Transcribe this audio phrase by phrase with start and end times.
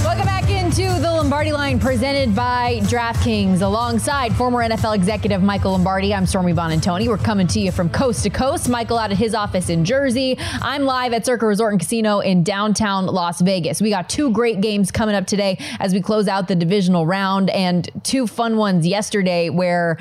[0.00, 3.60] Welcome back into the Lombardi line presented by DraftKings.
[3.60, 7.06] Alongside former NFL executive Michael Lombardi, I'm Stormy Buonantony.
[7.06, 8.68] We're coming to you from coast to coast.
[8.68, 10.36] Michael out at his office in Jersey.
[10.60, 13.80] I'm live at Circa Resort and Casino in downtown Las Vegas.
[13.80, 17.50] We got two great games coming up today as we close out the divisional round
[17.50, 19.98] and two fun ones yesterday where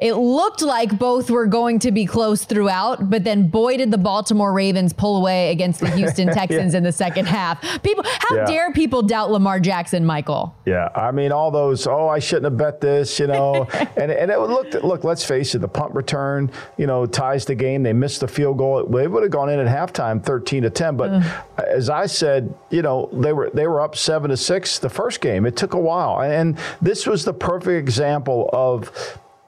[0.00, 3.98] it looked like both were going to be close throughout, but then boy did the
[3.98, 6.78] Baltimore Ravens pull away against the Houston Texans yeah.
[6.78, 7.60] in the second half.
[7.82, 8.44] People, how yeah.
[8.46, 10.54] dare people doubt Lamar Jackson, Michael?
[10.64, 11.86] Yeah, I mean all those.
[11.86, 13.68] Oh, I shouldn't have bet this, you know.
[13.96, 15.04] and and it looked look.
[15.04, 17.82] Let's face it, the punt return, you know, ties the game.
[17.82, 18.86] They missed the field goal.
[18.86, 20.96] They would have gone in at halftime, thirteen to ten.
[20.96, 21.22] But
[21.58, 25.20] as I said, you know, they were they were up seven to six the first
[25.20, 25.44] game.
[25.44, 28.90] It took a while, and this was the perfect example of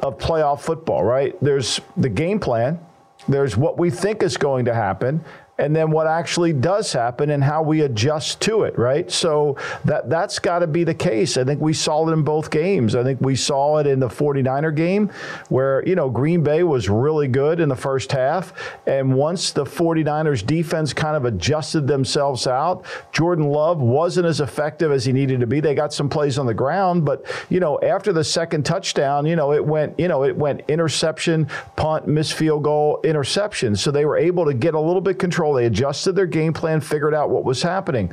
[0.02, 1.36] of playoff football, right?
[1.40, 2.80] There's the game plan,
[3.28, 5.24] there's what we think is going to happen,
[5.58, 9.10] and then what actually does happen and how we adjust to it, right?
[9.12, 11.36] So that that's got to be the case.
[11.36, 12.96] I think we saw it in both games.
[12.96, 15.10] I think we saw it in the 49er game
[15.50, 18.54] where, you know, Green Bay was really good in the first half
[18.86, 24.90] and once the 49ers defense kind of adjusted themselves out, Jordan Love wasn't as effective
[24.90, 25.60] as he needed to be.
[25.60, 29.36] They got some plays on the ground, but you know, after the second touchdown, you
[29.36, 31.46] know, it went, you know, it went interception,
[31.76, 33.76] punt, missed field goal, interception.
[33.76, 36.80] So they were able to get a little bit control they adjusted their game plan,
[36.80, 38.12] figured out what was happening.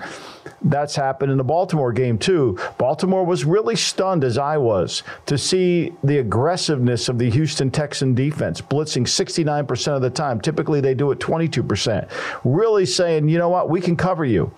[0.61, 2.57] That's happened in the Baltimore game, too.
[2.77, 8.15] Baltimore was really stunned, as I was, to see the aggressiveness of the Houston Texan
[8.15, 10.41] defense, blitzing 69% of the time.
[10.41, 12.09] Typically, they do it 22%.
[12.43, 14.51] Really saying, you know what, we can cover you.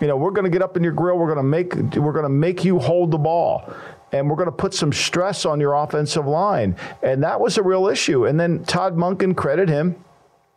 [0.00, 1.18] You know, we're going to get up in your grill.
[1.18, 3.72] We're going to make we're going to make you hold the ball
[4.14, 6.76] and we're going to put some stress on your offensive line.
[7.02, 8.26] And that was a real issue.
[8.26, 9.96] And then Todd Monken credit him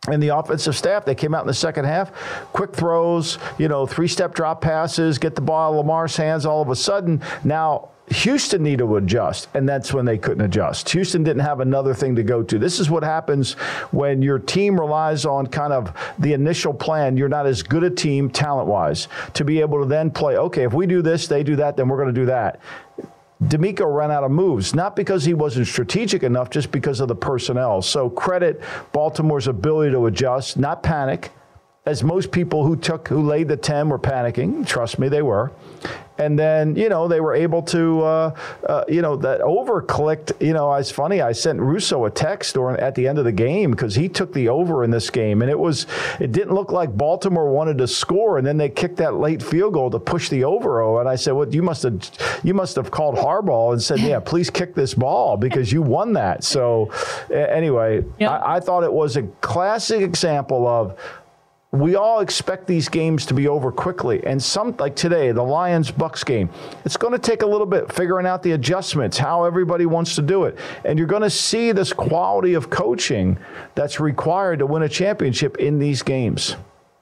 [0.06, 2.12] and the offensive staff, they came out in the second half,
[2.52, 6.46] quick throws, you know, three step drop passes, get the ball out of Lamar's hands
[6.46, 7.22] all of a sudden.
[7.44, 10.88] Now, Houston needed to adjust, and that's when they couldn't adjust.
[10.90, 12.58] Houston didn't have another thing to go to.
[12.58, 13.52] This is what happens
[13.90, 17.16] when your team relies on kind of the initial plan.
[17.16, 20.64] You're not as good a team talent wise to be able to then play, okay,
[20.64, 22.60] if we do this, they do that, then we're going to do that.
[23.42, 27.14] DeMeco ran out of moves, not because he wasn't strategic enough, just because of the
[27.14, 27.80] personnel.
[27.82, 28.60] So credit
[28.92, 31.30] Baltimore's ability to adjust, not panic,
[31.88, 34.66] as most people who took who laid the 10 were panicking.
[34.66, 35.50] Trust me, they were
[36.18, 38.34] and then you know they were able to uh,
[38.68, 42.56] uh, you know that over clicked you know it's funny i sent russo a text
[42.56, 45.42] or at the end of the game because he took the over in this game
[45.42, 45.86] and it was
[46.20, 49.72] it didn't look like baltimore wanted to score and then they kicked that late field
[49.72, 52.10] goal to push the over oh and i said well you must have
[52.42, 56.12] you must have called harbaugh and said yeah please kick this ball because you won
[56.12, 56.90] that so
[57.30, 58.30] anyway yep.
[58.30, 60.98] I, I thought it was a classic example of
[61.70, 64.24] we all expect these games to be over quickly.
[64.24, 66.48] And some, like today, the Lions Bucks game,
[66.86, 70.22] it's going to take a little bit figuring out the adjustments, how everybody wants to
[70.22, 70.58] do it.
[70.86, 73.36] And you're going to see this quality of coaching
[73.74, 76.56] that's required to win a championship in these games.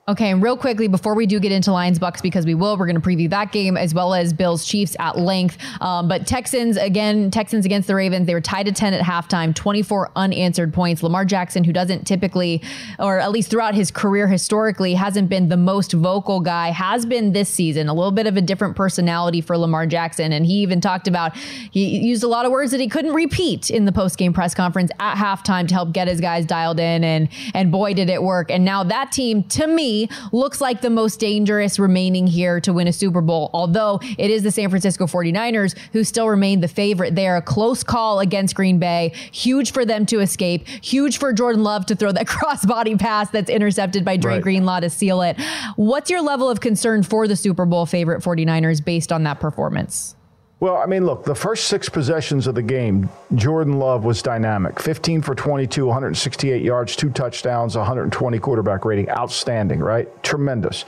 [0.08, 2.87] Okay, and real quickly before we do get into Lions Bucks, because we will, we're
[2.87, 5.58] going to preview that game as well as Bills Chiefs at length.
[5.81, 9.53] Um, but Texans again, Texans against the Ravens, they were tied to ten at halftime,
[9.53, 11.03] twenty four unanswered points.
[11.03, 12.62] Lamar Jackson, who doesn't typically,
[13.00, 17.32] or at least throughout his career historically, hasn't been the most vocal guy, has been
[17.32, 17.88] this season.
[17.88, 21.37] A little bit of a different personality for Lamar Jackson, and he even talked about
[21.37, 24.55] he used a lot of words that he couldn't repeat in the post game press
[24.55, 28.23] conference at halftime to help get his guys dialed in, and and boy did it
[28.23, 28.53] work.
[28.53, 29.95] And now that team, to me
[30.32, 34.43] looks like the most dangerous remaining here to win a Super Bowl, although it is
[34.43, 37.14] the San Francisco 49ers who still remain the favorite.
[37.14, 39.12] They're a close call against Green Bay.
[39.32, 40.66] Huge for them to escape.
[40.69, 44.43] Huge for Jordan Love to throw that crossbody pass that's intercepted by Dre right.
[44.43, 45.40] Greenlaw to seal it.
[45.76, 50.15] What's your level of concern for the Super Bowl favorite 49ers based on that performance?
[50.58, 54.81] Well, I mean, look, the first six possessions of the game, Jordan Love was dynamic
[54.81, 59.11] 15 for 22, 168 yards, two touchdowns, 120 quarterback rating.
[59.11, 60.08] Outstanding, right?
[60.23, 60.87] Tremendous.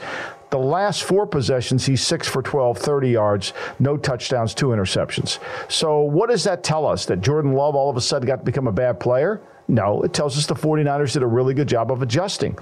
[0.49, 5.37] The last four possessions, he's six for 12, 30 yards, no touchdowns, two interceptions.
[5.71, 7.05] So, what does that tell us?
[7.05, 9.39] That Jordan Love all of a sudden got to become a bad player?
[9.67, 12.57] No, it tells us the 49ers did a really good job of adjusting.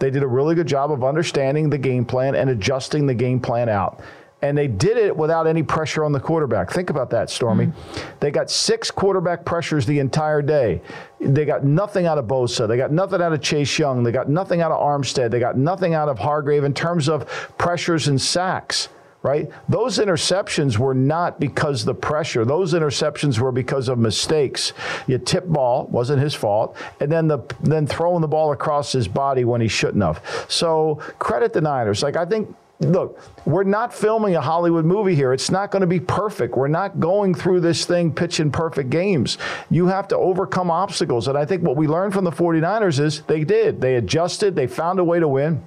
[0.00, 3.40] They did a really good job of understanding the game plan and adjusting the game
[3.40, 4.02] plan out
[4.42, 6.70] and they did it without any pressure on the quarterback.
[6.70, 7.66] Think about that, Stormy.
[7.66, 8.18] Mm-hmm.
[8.18, 10.82] They got six quarterback pressures the entire day.
[11.20, 12.66] They got nothing out of Bosa.
[12.66, 14.02] They got nothing out of Chase Young.
[14.02, 15.30] They got nothing out of Armstead.
[15.30, 18.88] They got nothing out of Hargrave in terms of pressures and sacks.
[19.22, 19.48] Right?
[19.68, 22.44] Those interceptions were not because the pressure.
[22.44, 24.72] Those interceptions were because of mistakes.
[25.06, 29.06] You tip ball wasn't his fault, and then the then throwing the ball across his
[29.06, 30.20] body when he shouldn't have.
[30.48, 32.02] So credit the Niners.
[32.02, 35.32] Like I think look, we're not filming a Hollywood movie here.
[35.32, 36.56] It's not going to be perfect.
[36.56, 39.38] We're not going through this thing pitching perfect games.
[39.70, 41.28] You have to overcome obstacles.
[41.28, 43.80] And I think what we learned from the 49ers is they did.
[43.80, 45.64] They adjusted, they found a way to win.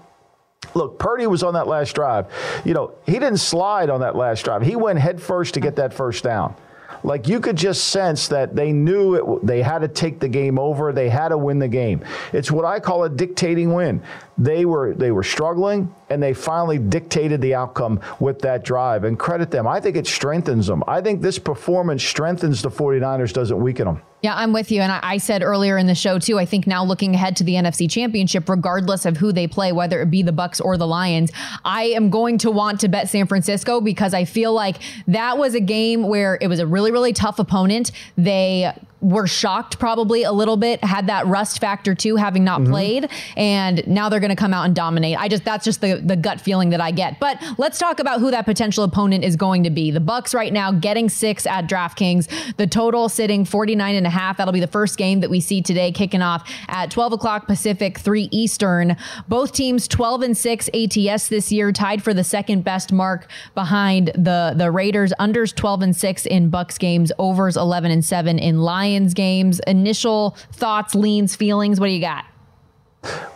[0.73, 2.27] Look, Purdy was on that last drive.
[2.65, 4.61] You know, he didn't slide on that last drive.
[4.63, 6.55] He went head first to get that first down.
[7.03, 10.57] Like you could just sense that they knew it, they had to take the game
[10.57, 10.91] over.
[10.91, 12.03] They had to win the game.
[12.33, 14.01] It's what I call a dictating win.
[14.37, 19.17] They were they were struggling and they finally dictated the outcome with that drive and
[19.17, 19.65] credit them.
[19.65, 20.83] I think it strengthens them.
[20.87, 24.01] I think this performance strengthens the 49ers doesn't weaken them.
[24.25, 24.81] Yeah, I'm with you.
[24.81, 27.53] And I, said earlier in the show too, I think now looking ahead to the
[27.53, 31.31] NFC championship, regardless of who they play, whether it be the Bucks or the Lions,
[31.63, 34.77] I am going to want to bet San Francisco because I feel like
[35.07, 37.91] that was a game where it was a really, really tough opponent.
[38.17, 38.73] They
[39.05, 42.71] were shocked probably a little bit, had that rust factor too, having not mm-hmm.
[42.71, 45.17] played, and now they're going to come out and dominate.
[45.19, 47.19] I just that's just the the gut feeling that I get.
[47.19, 49.91] But let's talk about who that potential opponent is going to be.
[49.91, 54.37] The Bucks right now getting six at DraftKings, the total sitting 49 and a half.
[54.37, 57.99] That'll be the first game that we see today, kicking off at 12 o'clock Pacific,
[57.99, 58.97] 3 Eastern.
[59.27, 64.07] Both teams 12 and 6 ATS this year, tied for the second best mark behind
[64.15, 65.13] the the Raiders.
[65.19, 68.94] Unders 12 and 6 in Bucks games, overs 11 and 7 in Lions.
[68.95, 69.59] Lions games?
[69.67, 71.79] Initial thoughts, leans, feelings?
[71.79, 72.25] What do you got?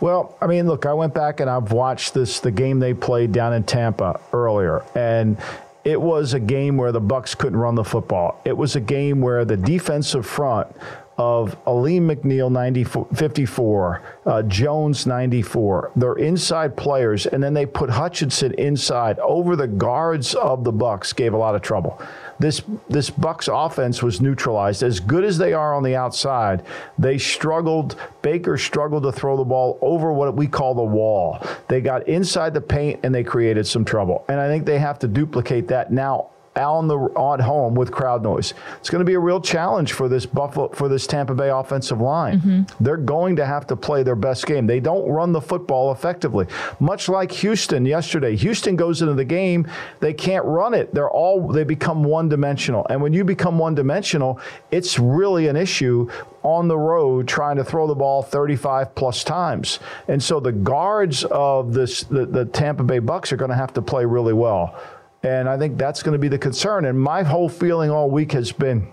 [0.00, 3.30] Well, I mean, look, I went back and I've watched this the game they played
[3.30, 5.36] down in Tampa earlier, and
[5.84, 8.40] it was a game where the Bucks couldn't run the football.
[8.44, 10.74] It was a game where the defensive front
[11.18, 12.84] of Alim McNeill 90,
[13.14, 15.92] 54, uh, Jones 94.
[15.94, 21.12] They're inside players, and then they put Hutchinson inside over the guards of the Bucks.
[21.12, 22.00] Gave a lot of trouble
[22.40, 24.82] this this Bucks offense was neutralized.
[24.82, 26.64] As good as they are on the outside,
[26.98, 27.96] they struggled.
[28.22, 31.46] Baker struggled to throw the ball over what we call the wall.
[31.68, 34.24] They got inside the paint and they created some trouble.
[34.28, 38.22] And I think they have to duplicate that now on the on home with crowd
[38.22, 38.54] noise.
[38.78, 42.00] It's going to be a real challenge for this Buffalo for this Tampa Bay offensive
[42.00, 42.40] line.
[42.40, 42.84] Mm-hmm.
[42.84, 44.66] They're going to have to play their best game.
[44.66, 46.46] They don't run the football effectively.
[46.80, 48.34] Much like Houston yesterday.
[48.36, 49.68] Houston goes into the game,
[50.00, 50.92] they can't run it.
[50.92, 52.86] They're all they become one-dimensional.
[52.90, 54.40] And when you become one-dimensional,
[54.70, 56.10] it's really an issue
[56.42, 59.78] on the road trying to throw the ball 35 plus times.
[60.08, 63.74] And so the guards of this the, the Tampa Bay Bucks are going to have
[63.74, 64.78] to play really well.
[65.22, 66.86] And I think that's going to be the concern.
[66.86, 68.90] And my whole feeling all week has been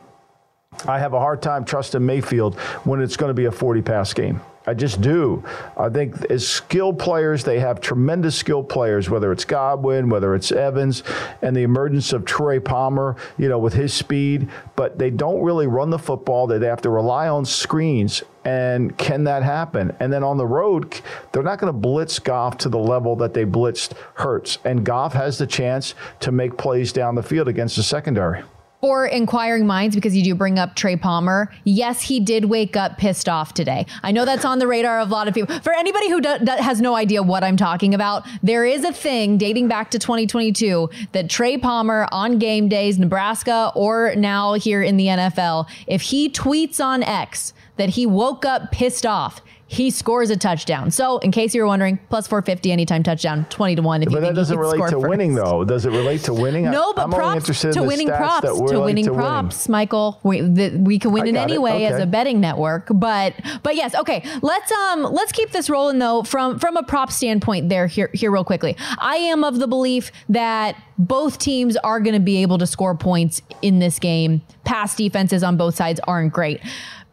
[0.85, 4.13] I have a hard time trusting Mayfield when it's going to be a 40 pass
[4.13, 4.41] game.
[4.67, 5.45] I just do.
[5.77, 10.51] I think as skilled players, they have tremendous skill players, whether it's Godwin, whether it's
[10.51, 11.03] Evans,
[11.41, 15.67] and the emergence of Trey Palmer, you know, with his speed, but they don't really
[15.67, 16.47] run the football.
[16.47, 18.23] They have to rely on screens.
[18.43, 19.95] And can that happen?
[20.01, 23.33] And then on the road, they're not going to blitz Goff to the level that
[23.33, 24.57] they blitzed Hurts.
[24.65, 28.43] And Goff has the chance to make plays down the field against the secondary.
[28.81, 32.97] For inquiring minds, because you do bring up Trey Palmer, yes, he did wake up
[32.97, 33.85] pissed off today.
[34.03, 35.59] I know that's on the radar of a lot of people.
[35.59, 39.37] For anybody who do, has no idea what I'm talking about, there is a thing
[39.37, 44.97] dating back to 2022 that Trey Palmer on game days, Nebraska or now here in
[44.97, 50.29] the NFL, if he tweets on X that he woke up pissed off, he scores
[50.29, 50.91] a touchdown.
[50.91, 54.15] So, in case you were wondering, plus 450 anytime touchdown, 20 to 1 if but
[54.15, 55.07] you that doesn't relate to first.
[55.07, 55.65] winning, though.
[55.65, 56.63] Does it relate to winning?
[56.71, 59.67] No, but I'm only props interested to in winning stats props to winning to props,
[59.67, 60.19] Michael.
[60.23, 61.61] We, the, we can win in any it.
[61.61, 64.23] way as a betting network, but but yes, okay.
[64.41, 67.67] Let's um let's keep this rolling though from from a prop standpoint.
[67.67, 68.77] There here here real quickly.
[68.97, 72.95] I am of the belief that both teams are going to be able to score
[72.95, 74.41] points in this game.
[74.63, 76.61] Pass defenses on both sides aren't great.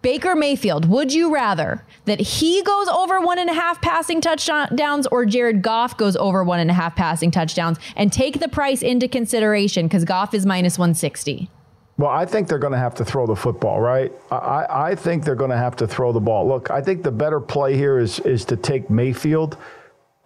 [0.05, 5.07] Baker Mayfield, would you rather that he goes over one and a half passing touchdowns
[5.07, 7.79] or Jared Goff goes over one and a half passing touchdowns?
[7.97, 11.49] And take the price into consideration because Goff is minus 160.
[11.97, 14.13] Well, I think they're going to have to throw the football, right?
[14.31, 16.47] I, I think they're going to have to throw the ball.
[16.47, 19.57] Look, I think the better play here is is to take Mayfield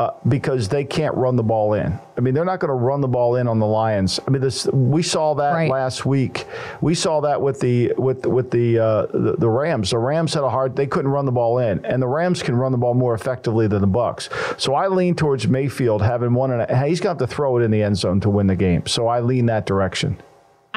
[0.01, 1.99] uh, because they can't run the ball in.
[2.17, 4.21] I mean, they're not going to run the ball in on the Lions.
[4.27, 5.69] I mean, this we saw that Right.
[5.71, 6.47] last week.
[6.81, 9.91] We saw that with the with with the, uh, the the Rams.
[9.91, 10.77] The Rams had a hard.
[10.77, 13.67] They couldn't run the ball in, and the Rams can run the ball more effectively
[13.67, 14.29] than the Bucks.
[14.57, 17.59] So I lean towards Mayfield having one and a, he's going to have to throw
[17.59, 18.87] it in the end zone to win the game.
[18.87, 20.17] So I lean that direction.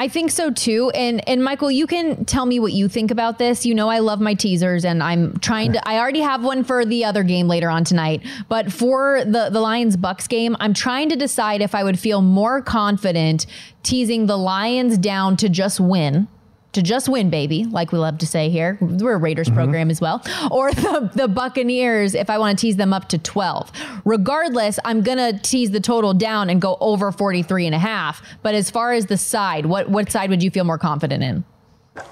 [0.01, 0.89] I think so too.
[0.95, 3.67] And and Michael, you can tell me what you think about this.
[3.67, 6.83] You know I love my teasers and I'm trying to I already have one for
[6.85, 8.25] the other game later on tonight.
[8.49, 12.23] But for the the Lions Bucks game, I'm trying to decide if I would feel
[12.23, 13.45] more confident
[13.83, 16.27] teasing the Lions down to just win.
[16.73, 18.77] To just win, baby, like we love to say here.
[18.79, 20.23] We're a Raiders program as well.
[20.51, 23.71] Or the, the Buccaneers, if I want to tease them up to 12.
[24.05, 28.21] Regardless, I'm going to tease the total down and go over 43 and a half.
[28.41, 31.43] But as far as the side, what, what side would you feel more confident in?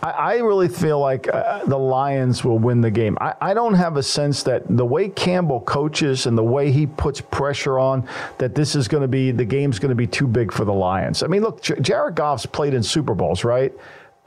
[0.03, 3.17] I, I really feel like uh, the Lions will win the game.
[3.21, 6.85] I, I don't have a sense that the way Campbell coaches and the way he
[6.85, 8.07] puts pressure on,
[8.39, 10.73] that this is going to be the game's going to be too big for the
[10.73, 11.23] Lions.
[11.23, 13.73] I mean, look, J- Jared Goff's played in Super Bowls, right?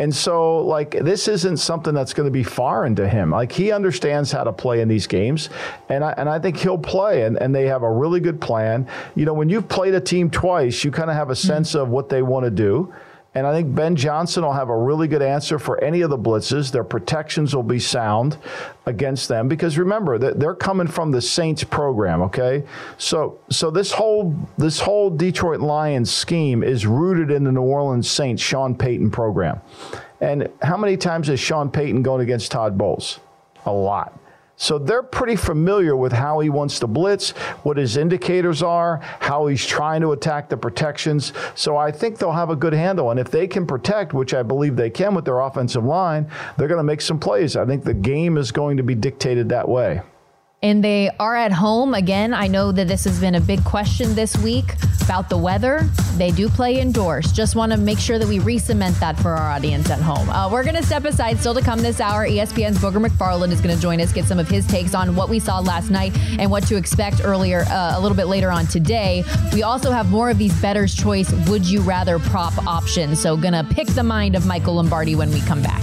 [0.02, 3.30] And so, like, this isn't something that's going to be foreign to him.
[3.30, 5.49] Like, he understands how to play in these games,
[5.88, 8.88] and I, and I think he'll play, and, and they have a really good plan.
[9.14, 11.47] You know, when you've played a team twice, you kind of have a hmm.
[11.47, 12.92] sense of what they want to do.
[13.34, 16.18] And I think Ben Johnson will have a really good answer for any of the
[16.18, 16.70] blitzes.
[16.70, 18.36] Their protections will be sound
[18.84, 22.62] against them because remember that they're coming from the Saints program, okay?
[22.98, 28.10] So so this whole this whole Detroit Lions scheme is rooted in the New Orleans
[28.10, 29.60] Saints Sean Payton program.
[30.20, 33.18] And how many times has Sean Payton gone against Todd Bowles?
[33.64, 34.18] A lot.
[34.62, 37.31] So they're pretty familiar with how he wants to blitz,
[37.64, 41.33] what his indicators are, how he's trying to attack the protections.
[41.57, 43.11] So I think they'll have a good handle.
[43.11, 46.69] And if they can protect, which I believe they can with their offensive line, they're
[46.69, 47.57] going to make some plays.
[47.57, 50.00] I think the game is going to be dictated that way.
[50.62, 51.92] And they are at home.
[51.92, 55.88] Again, I know that this has been a big question this week about the weather.
[56.16, 57.33] They do play indoors.
[57.33, 60.28] Just want to make sure that we re cement that for our audience at home.
[60.28, 62.26] Uh, we're going to step aside still to come this hour.
[62.26, 65.28] ESPN's Booger McFarland is going to join us, get some of his takes on what
[65.28, 68.66] we saw last night and what to expect earlier, uh, a little bit later on
[68.66, 69.25] today.
[69.52, 73.21] We also have more of these Bettor's Choice Would You Rather prop options.
[73.21, 75.83] So, going to pick the mind of Michael Lombardi when we come back.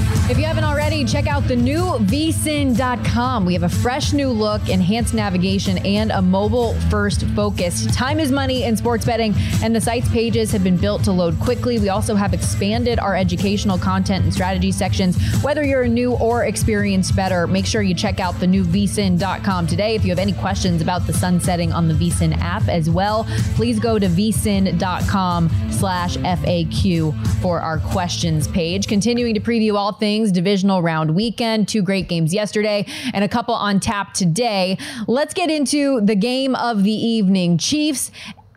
[0.29, 3.45] If you haven't already, check out the new vsin.com.
[3.45, 7.85] We have a fresh new look, enhanced navigation, and a mobile first focus.
[7.93, 11.37] Time is money in sports betting, and the site's pages have been built to load
[11.39, 11.79] quickly.
[11.79, 15.17] We also have expanded our educational content and strategy sections.
[15.43, 19.67] Whether you're a new or experienced bettor, make sure you check out the new vsin.com
[19.67, 19.95] today.
[19.95, 23.25] If you have any questions about the sun setting on the vsin app as well,
[23.55, 28.87] please go to vsin.com slash FAQ for our questions page.
[28.87, 33.55] Continuing to preview all things divisional round weekend, two great games yesterday, and a couple
[33.55, 34.77] on tap today.
[35.07, 37.57] Let's get into the game of the evening.
[37.57, 38.11] Chiefs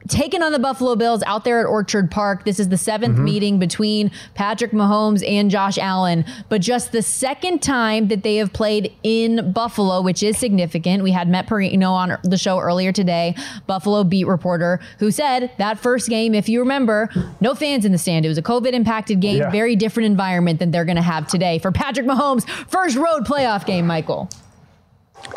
[0.08, 2.44] taking on the Buffalo Bills out there at Orchard Park.
[2.44, 3.24] This is the 7th mm-hmm.
[3.24, 8.52] meeting between Patrick Mahomes and Josh Allen, but just the second time that they have
[8.52, 11.02] played in Buffalo, which is significant.
[11.02, 13.34] We had Matt Parrino on the show earlier today,
[13.66, 17.08] Buffalo beat reporter, who said that first game, if you remember,
[17.40, 18.24] no fans in the stand.
[18.24, 19.50] It was a COVID impacted game, yeah.
[19.50, 23.64] very different environment than they're going to have today for Patrick Mahomes' first road playoff
[23.66, 24.28] game, Michael.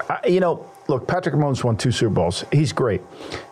[0.10, 2.46] Uh, you know, look, Patrick Mahomes won two Super Bowls.
[2.52, 3.02] He's great.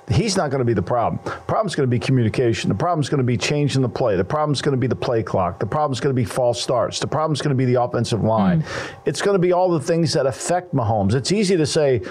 [0.09, 1.19] He's not going to be the problem.
[1.23, 2.69] The problem's going to be communication.
[2.69, 4.15] The problem's going to be changing the play.
[4.15, 5.59] The problem's going to be the play clock.
[5.59, 6.99] The problem's going to be false starts.
[6.99, 8.61] The problem's going to be the offensive line.
[8.61, 8.91] Mm.
[9.05, 11.15] It's going to be all the things that affect Mahomes.
[11.15, 12.01] It's easy to say,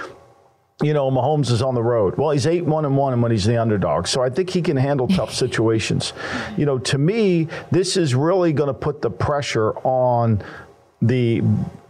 [0.83, 2.17] you know, Mahomes is on the road.
[2.17, 4.09] Well, he's 8 1 and 1 and when he's the underdog.
[4.09, 6.13] So I think he can handle tough situations.
[6.57, 10.43] You know, to me, this is really going to put the pressure on
[11.01, 11.43] the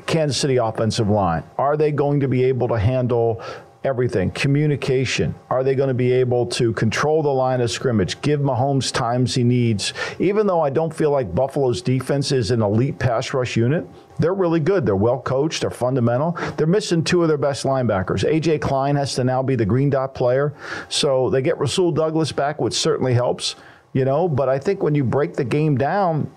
[0.07, 1.43] Kansas City offensive line?
[1.59, 3.43] Are they going to be able to handle
[3.85, 4.31] everything?
[4.31, 5.35] Communication.
[5.51, 9.35] Are they going to be able to control the line of scrimmage, give Mahomes times
[9.35, 9.93] he needs?
[10.19, 13.87] Even though I don't feel like Buffalo's defense is an elite pass rush unit,
[14.19, 14.87] they're really good.
[14.87, 15.63] They're well coached.
[15.63, 16.33] They're fundamental.
[16.57, 18.25] They're missing two of their best linebackers.
[18.25, 20.55] AJ Klein has to now be the green dot player.
[20.89, 23.57] So they get Rasul Douglas back, which certainly helps,
[23.93, 24.29] you know.
[24.29, 26.31] But I think when you break the game down,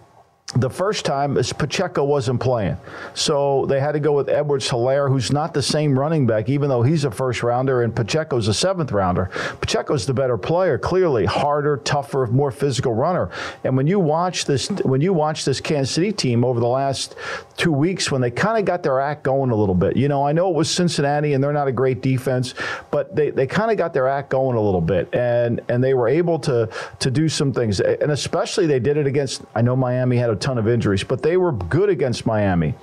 [0.56, 2.78] the first time is Pacheco wasn't playing.
[3.14, 6.70] So they had to go with Edwards Helaire, who's not the same running back, even
[6.70, 9.30] though he's a first rounder and Pacheco's a seventh rounder.
[9.60, 13.30] Pacheco's the better player, clearly harder, tougher, more physical runner.
[13.66, 17.16] And when you watch this when you watch this Kansas City team over the last
[17.58, 19.98] two weeks when they kind of got their act going a little bit.
[19.98, 22.54] You know, I know it was Cincinnati and they're not a great defense,
[22.90, 25.94] but they, they kind of got their act going a little bit and and they
[25.94, 27.82] were able to to do some things.
[27.82, 31.22] And especially they did it against I know Miami had a ton of injuries, but
[31.22, 32.76] they were good against Miami.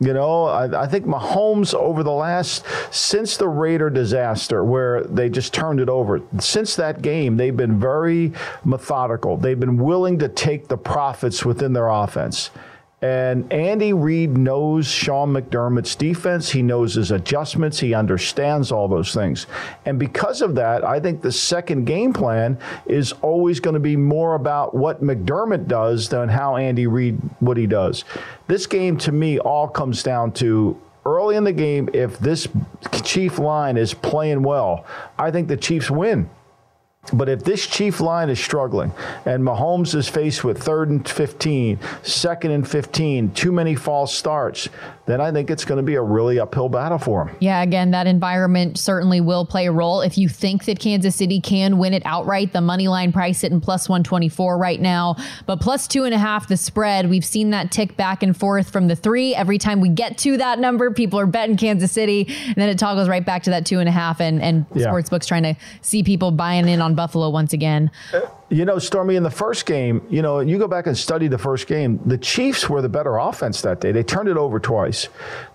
[0.00, 5.30] You know, I, I, think Mahomes over the last, since the Raider disaster where they
[5.30, 8.32] just turned it over, since that game, they've been very
[8.64, 9.36] methodical.
[9.36, 12.50] They've been willing to take the profits within their offense.
[13.02, 16.48] And Andy Reid knows Sean McDermott's defense.
[16.50, 17.80] He knows his adjustments.
[17.80, 19.48] He understands all those things.
[19.84, 23.96] And because of that, I think the second game plan is always going to be
[23.96, 28.04] more about what McDermott does than how Andy Reid, what he does.
[28.46, 32.46] This game, to me, all comes down to early in the game, if this
[33.02, 34.86] Chief line is playing well,
[35.18, 36.30] I think the Chiefs win.
[37.12, 38.92] But if this chief line is struggling
[39.26, 44.68] and Mahomes is faced with third and 15, second and 15, too many false starts,
[45.06, 47.36] then I think it's going to be a really uphill battle for him.
[47.40, 50.00] Yeah, again, that environment certainly will play a role.
[50.00, 53.60] If you think that Kansas City can win it outright, the money line price sitting
[53.60, 57.10] plus 124 right now, but plus two and a half the spread.
[57.10, 59.34] We've seen that tick back and forth from the three.
[59.34, 62.78] Every time we get to that number, people are betting Kansas City, and then it
[62.78, 64.86] toggles right back to that two and a half, and, and yeah.
[64.86, 67.90] sportsbooks trying to see people buying in on Buffalo once again.
[68.14, 68.20] Uh,
[68.52, 71.38] You know, Stormy, in the first game, you know, you go back and study the
[71.38, 73.92] first game, the Chiefs were the better offense that day.
[73.92, 75.08] They turned it over twice.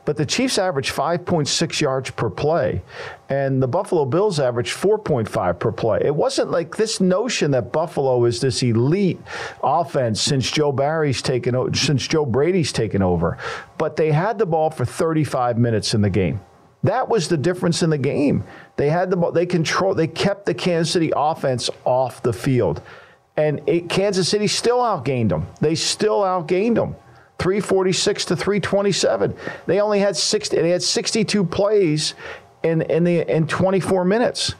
[0.04, 2.82] But the Chiefs averaged 5.6 yards per play,
[3.30, 6.00] and the Buffalo Bills averaged 4.5 per play.
[6.06, 9.20] It wasn't like this notion that Buffalo is this elite
[9.62, 13.38] offense since Joe Barry's taken over, since Joe Brady's taken over.
[13.78, 16.42] But they had the ball for 35 minutes in the game.
[16.84, 18.44] That was the difference in the game.
[18.76, 19.32] They had the ball.
[19.32, 19.94] They control.
[19.94, 22.82] They kept the Kansas City offense off the field,
[23.36, 25.48] and it, Kansas City still outgained them.
[25.60, 26.96] They still outgained them,
[27.40, 29.36] 346 to 327.
[29.66, 30.56] They only had 60.
[30.56, 32.13] They had 62 plays
[32.63, 34.54] in in the in 24 minutes.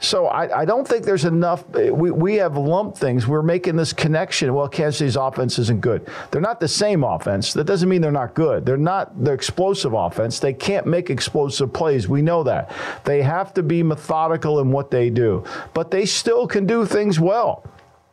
[0.00, 1.64] So I, I don't think there's enough.
[1.74, 3.26] Eh, we, we have lumped things.
[3.26, 4.54] We're making this connection.
[4.54, 6.08] Well, Kansas City's offense isn't good.
[6.30, 7.52] They're not the same offense.
[7.52, 8.64] That doesn't mean they're not good.
[8.64, 10.38] They're not the explosive offense.
[10.38, 12.08] They can't make explosive plays.
[12.08, 12.70] We know that.
[13.04, 17.18] They have to be methodical in what they do, but they still can do things
[17.18, 17.64] well.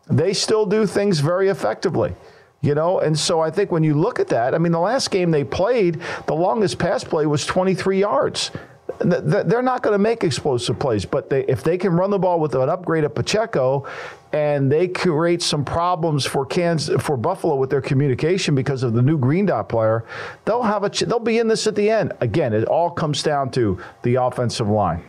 [0.09, 2.15] They still do things very effectively
[2.61, 5.11] you know and so i think when you look at that i mean the last
[5.11, 8.51] game they played the longest pass play was 23 yards
[8.99, 12.39] they're not going to make explosive plays, but they, if they can run the ball
[12.39, 13.85] with an upgrade at Pacheco,
[14.33, 19.01] and they create some problems for Kansas for Buffalo with their communication because of the
[19.01, 20.03] new green dot player,
[20.43, 22.13] they'll have a they'll be in this at the end.
[22.19, 25.03] Again, it all comes down to the offensive line.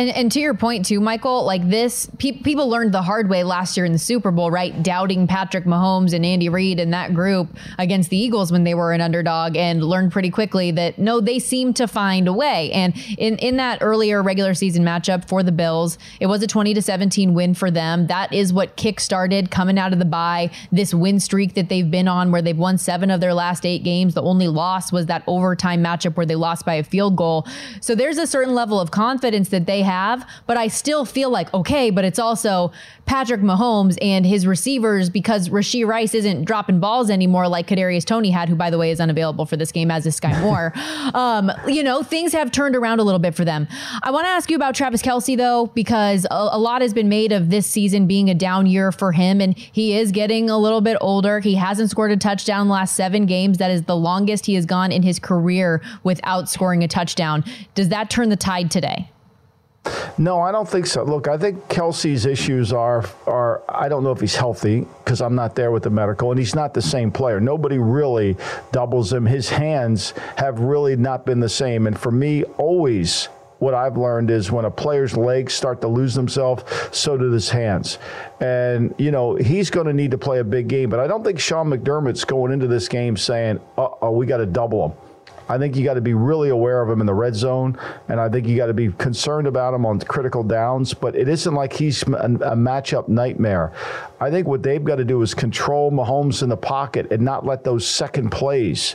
[0.00, 3.44] And, and to your point too, Michael, like this, pe- people learned the hard way
[3.44, 4.82] last year in the Super Bowl, right?
[4.82, 8.94] Doubting Patrick Mahomes and Andy Reid and that group against the Eagles when they were
[8.94, 12.72] an underdog, and learned pretty quickly that no, they seem to find a way.
[12.72, 16.72] And in in that earlier regular season matchup for the Bills, it was a twenty
[16.72, 18.06] to seventeen win for them.
[18.06, 22.08] That is what kick-started coming out of the bye this win streak that they've been
[22.08, 24.14] on, where they've won seven of their last eight games.
[24.14, 27.46] The only loss was that overtime matchup where they lost by a field goal.
[27.82, 31.52] So there's a certain level of confidence that they have, but I still feel like,
[31.52, 32.70] okay, but it's also
[33.06, 38.30] Patrick Mahomes and his receivers because Rashee Rice isn't dropping balls anymore like Kadarius Toney
[38.30, 40.72] had, who by the way is unavailable for this game as is Skyy Moore.
[41.14, 43.66] um, you know, things have turned around a little bit for them.
[44.04, 47.08] I want to ask you about Travis Kelce, though, because a, a lot has been
[47.08, 50.56] made of this season being a down year for him, and he is getting a
[50.56, 51.40] little bit older.
[51.40, 53.58] He hasn't scored a touchdown the last seven games.
[53.58, 57.42] That is the longest he has gone in his career without scoring a touchdown.
[57.74, 59.10] Does that turn the tide today?
[60.18, 61.02] No, I don't think so.
[61.02, 65.34] Look, I think Kelce's issues are are I don't know if he's healthy because I'm
[65.34, 67.40] not there with the medical, and he's not the same player.
[67.40, 68.36] Nobody really
[68.72, 69.24] doubles him.
[69.24, 73.28] His hands have really not been the same, and for me, always
[73.60, 77.50] what I've learned is when a player's legs start to lose themselves, so do his
[77.50, 77.98] hands.
[78.40, 80.88] And, you know, he's going to need to play a big game.
[80.88, 84.46] But I don't think Sean McDermott's going into this game saying, oh, we got to
[84.46, 85.09] double him.
[85.50, 87.76] I think you got to be really aware of him in the red zone,
[88.08, 90.94] and I think you got to be concerned about him on critical downs.
[90.94, 92.06] But it isn't like he's a,
[92.54, 93.72] matchup nightmare.
[94.20, 97.44] I think what they've got to do is control Mahomes in the pocket and not
[97.44, 98.94] let those second plays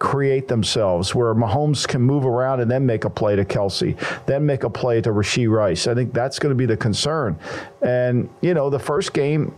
[0.00, 4.44] create themselves where Mahomes can move around and then make a play to Kelce, then
[4.44, 5.86] make a play to Rashee Rice.
[5.86, 7.38] I think that's going to be the concern.
[7.80, 9.54] And, you know, the first game,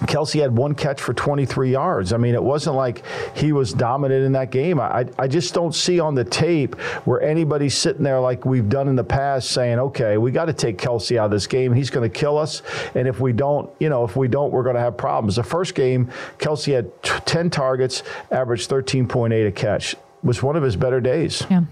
[0.00, 2.12] Kelce had one catch for 23 yards.
[2.12, 3.04] I mean, it wasn't like
[3.36, 4.80] he was dominant in that game.
[4.80, 8.88] I, I just don't see on the tape where anybody's sitting there like we've done
[8.88, 11.72] in the past saying, okay, we got to take Kelce out of this game.
[11.72, 12.62] He's going to kill us.
[12.96, 15.36] And if we don't, you know, if we don't, we're going to have problems.
[15.36, 16.90] The first game, Kelce had
[17.26, 18.02] 10 targets,
[18.32, 19.92] averaged 13.8 a catch.
[19.92, 21.46] It Was one of his better days.
[21.48, 21.62] Yeah.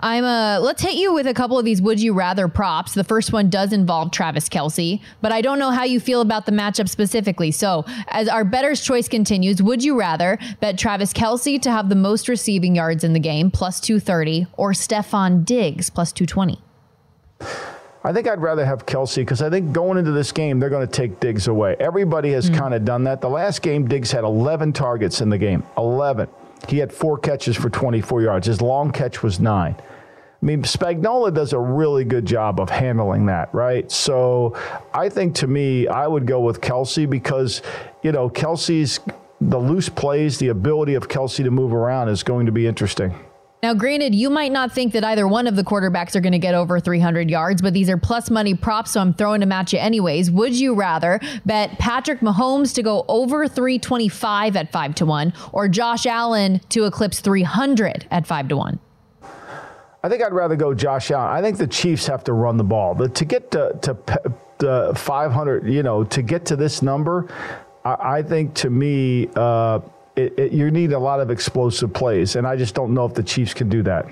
[0.00, 0.58] I'm a.
[0.60, 2.94] let's hit you with a couple of these would you rather props.
[2.94, 6.46] The first one does involve Travis Kelce, but I don't know how you feel about
[6.46, 7.50] the matchup specifically.
[7.50, 11.94] So as our bettor's choice continues, would you rather bet Travis Kelce to have the
[11.94, 16.62] most receiving yards in the game, plus 230, or Stefon Diggs plus 220?
[18.04, 20.86] I think I'd rather have Kelce because I think going into this game, they're going
[20.86, 21.76] to take Diggs away.
[21.80, 22.58] Everybody has mm-hmm.
[22.58, 23.20] kind of done that.
[23.20, 25.64] The last game, Diggs had 11 targets in the game.
[25.76, 26.28] 11.
[26.68, 28.46] He had four catches for 24 yards.
[28.46, 29.76] His long catch was nine.
[29.78, 33.90] I mean, Spagnuolo does a really good job of handling that, right?
[33.90, 34.56] So
[34.94, 37.60] I think to me, I would go with Kelce because,
[38.02, 39.00] you know, Kelce's
[39.40, 43.14] the loose plays, the ability of Kelce to move around is going to be interesting.
[43.60, 46.38] Now, granted, you might not think that either one of the quarterbacks are going to
[46.38, 49.72] get over 300 yards, but these are plus money props, so I'm throwing them at
[49.72, 50.30] you anyways.
[50.30, 55.68] Would you rather bet Patrick Mahomes to go over 325 at 5 to 1 or
[55.68, 58.78] Josh Allen to eclipse 300 at 5 to 1?
[60.04, 61.28] I think I'd rather go Josh Allen.
[61.28, 62.94] I think the Chiefs have to run the ball.
[62.94, 67.26] But to get to, to, to 500, you know, to get to this number,
[67.84, 69.80] I, I think to me, uh,
[70.18, 73.14] it, it, you need a lot of explosive plays, and I just don't know if
[73.14, 74.06] the Chiefs can do that.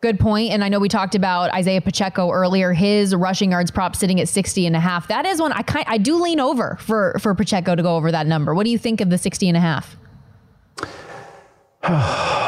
[0.00, 0.50] Good point.
[0.50, 2.72] And I know we talked about Isaiah Pacheco earlier.
[2.72, 5.06] His rushing yards prop sitting at 60 and a half.
[5.06, 8.10] That is one I kind I do lean over for for Pacheco to go over
[8.10, 8.52] that number.
[8.52, 9.96] What do you think of the 60 and a half?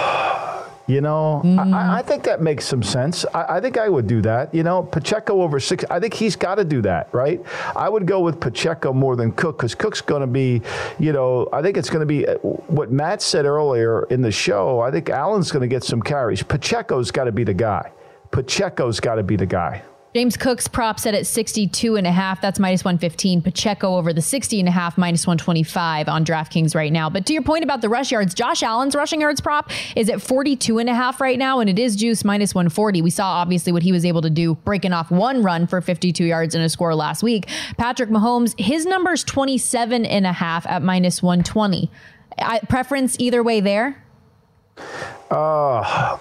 [0.87, 1.73] You know, mm.
[1.73, 3.25] I, I, think that makes some sense.
[3.33, 4.55] I, I, think I would do that.
[4.55, 5.83] You know, Pacheco over six.
[5.89, 7.43] I think he's got to do that, right?
[7.75, 10.61] I would go with Pacheco more than Cook because Cook's going to be,
[10.99, 14.33] you know, I think it's going to be uh, what Matt said earlier in the
[14.33, 14.81] show.
[14.81, 16.43] I think Allen's going to get some carries.
[16.43, 17.91] Pacheco's got to be the guy.
[18.31, 19.83] Pacheco's got to be the guy.
[20.15, 22.41] James Cook's prop set at 62 and a half.
[22.41, 23.43] That's minus 115.
[23.43, 27.11] Pacheco over the 60 and a half, minus 125 on DraftKings right now.
[27.11, 30.23] But to your point about the rush yards, Josh Allen's rushing yards prop is at
[30.23, 33.03] 42 and a half right now, and it is juice minus 140.
[33.03, 36.25] We saw obviously what he was able to do breaking off one run for 52
[36.25, 37.49] yards and a score last week.
[37.77, 41.91] Patrick Mahomes, his number's 27 and a half at minus 120.
[42.39, 44.01] I, preference either way there?
[45.29, 45.81] Uh,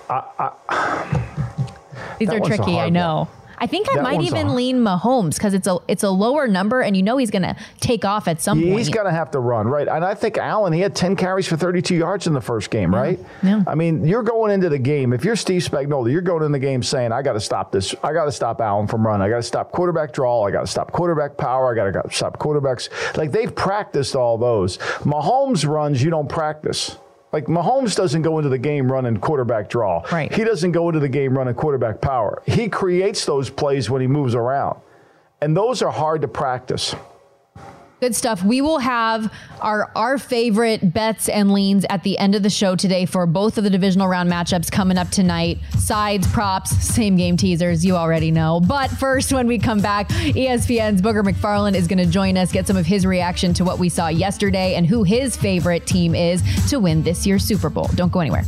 [0.10, 3.28] I, I, These are tricky, I know.
[3.32, 3.43] One.
[3.64, 6.50] I think I that might even a, lean Mahomes because it's a it's a lower
[6.50, 8.78] number, and you know he's going to take off at some he's point.
[8.80, 9.88] He's going to have to run, right?
[9.88, 12.94] And I think Allen, he had 10 carries for 32 yards in the first game,
[12.94, 13.18] right?
[13.42, 13.64] Yeah.
[13.66, 15.14] I mean, you're going into the game.
[15.14, 17.96] If you're Steve Spagnuolo, you're going in the game saying, I got to stop this.
[18.04, 19.26] I got to stop Allen from running.
[19.26, 20.46] I got to stop quarterback draw.
[20.46, 21.72] I got to stop quarterback power.
[21.72, 22.90] I got to stop quarterbacks.
[23.16, 24.78] Like they've practiced all those.
[25.06, 26.98] Mahomes runs, you don't practice.
[27.34, 30.06] Like Mahomes doesn't go into the game running quarterback draw.
[30.12, 30.32] Right.
[30.32, 32.44] He doesn't go into the game running quarterback power.
[32.46, 34.80] He creates those plays when he moves around.
[35.42, 36.96] And those are hard to practice.
[38.04, 38.44] Good stuff.
[38.44, 42.76] We will have our our favorite bets and leans at the end of the show
[42.76, 45.60] today for both of the divisional round matchups coming up tonight.
[45.80, 48.60] Sides, props, same game teasers, you already know.
[48.60, 52.68] But first, when we come back, ESPN's Booger McFarland is going to join us, get
[52.68, 56.44] some of his reaction to what we saw yesterday and who his favorite team is
[56.70, 57.90] to win this year's Super Bowl.
[57.96, 58.44] Don't go anywhere.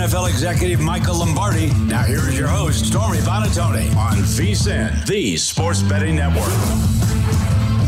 [0.00, 1.66] NFL executive Michael Lombardi.
[1.84, 7.09] Now, here is your host, Stormy Buonantony, on VSIN, the Sports Betting Network.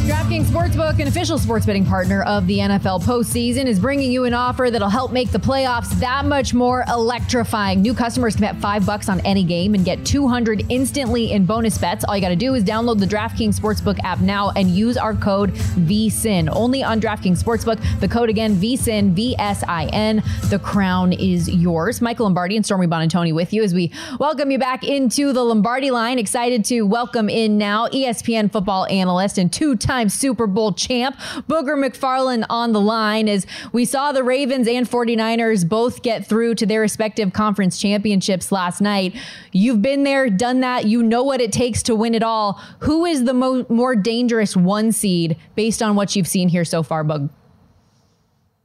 [0.02, 4.34] DraftKings Sportsbook, an official sports betting partner of the NFL postseason, is bringing you an
[4.34, 7.80] offer that'll help make the playoffs that much more electrifying.
[7.82, 11.78] New customers can bet five bucks on any game and get 200 instantly in bonus
[11.78, 12.04] bets.
[12.04, 15.14] All you got to do is download the DraftKings Sportsbook app now and use our
[15.14, 16.48] code VSIN.
[16.52, 17.78] Only on DraftKings Sportsbook.
[18.00, 20.20] The code again, VSIN, V S I N.
[20.46, 22.00] The crown is yours.
[22.00, 25.92] Michael Lombardi and Stormy Buonantony with you as we welcome you back into the Lombardi
[25.92, 26.18] line.
[26.18, 31.16] Excited to welcome in now ESPN football analyst and two time time Super Bowl champ,
[31.48, 36.55] Booger McFarland on the line as we saw the Ravens and 49ers both get through
[36.57, 39.14] to their respective conference championships last night.
[39.52, 40.87] You've been there, done that.
[40.87, 42.55] You know what it takes to win it all.
[42.81, 46.83] Who is the mo- more dangerous one seed based on what you've seen here so
[46.83, 47.28] far, Bug?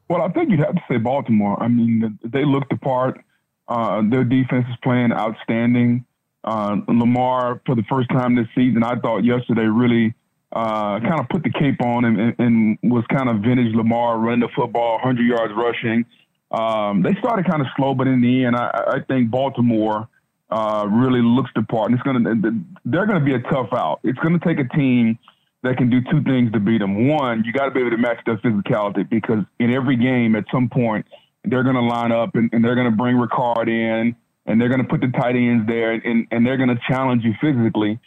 [0.10, 1.62] Well, I think you'd have to say Baltimore.
[1.62, 3.20] I mean, they looked the part.
[3.68, 6.06] Uh, their defense is playing outstanding.
[6.46, 10.14] Uh, Lamar, for the first time this season, I thought yesterday really
[10.58, 14.18] uh, kind of put the cape on and, and, and, was kind of vintage Lamar
[14.18, 16.04] running the football, 100 yards rushing.
[16.50, 20.10] Um, they started kind of slow, but in the end, I, I think Baltimore
[20.50, 21.92] uh, really looks the part.
[21.92, 24.00] And it's to they're going to be a tough out.
[24.04, 25.20] It's going to take a team
[25.62, 27.08] that can do two things to beat them.
[27.08, 30.46] One, you got to be able to match their physicality because in every game, at
[30.52, 31.06] some point,
[31.44, 34.16] they're going to line up and, and they're going to bring Ricard in
[34.48, 37.24] and they're going to put the tight ends there and, and they're going to challenge
[37.24, 38.00] you physically.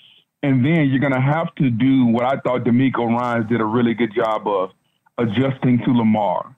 [0.43, 3.65] And then you're going to have to do what I thought DeMeco Ryans did a
[3.65, 4.71] really good job of
[5.19, 6.57] adjusting to Lamar.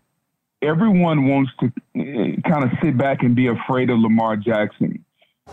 [0.63, 1.67] Everyone wants to
[1.97, 5.05] eh, kind of sit back and be afraid of Lamar Jackson.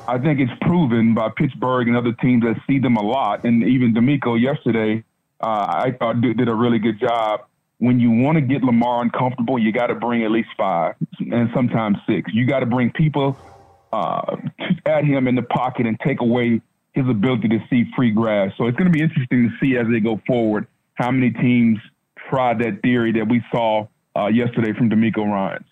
[0.08, 3.44] I think it's proven by Pittsburgh and other teams that see them a lot.
[3.44, 5.04] And even DeMeco yesterday,
[5.42, 7.42] uh, I thought did, a really good job.
[7.80, 11.50] When you want to get Lamar uncomfortable, you got to bring at least five and
[11.56, 12.32] sometimes six.
[12.34, 13.38] You got to bring people
[13.92, 14.36] uh,
[14.86, 16.62] at him in the pocket and take away
[17.00, 18.52] his ability to see free grass.
[18.58, 21.80] So it's going to be interesting to see as they go forward how many teams
[22.30, 25.66] try that theory that we saw uh, yesterday from DeMeco Ryans.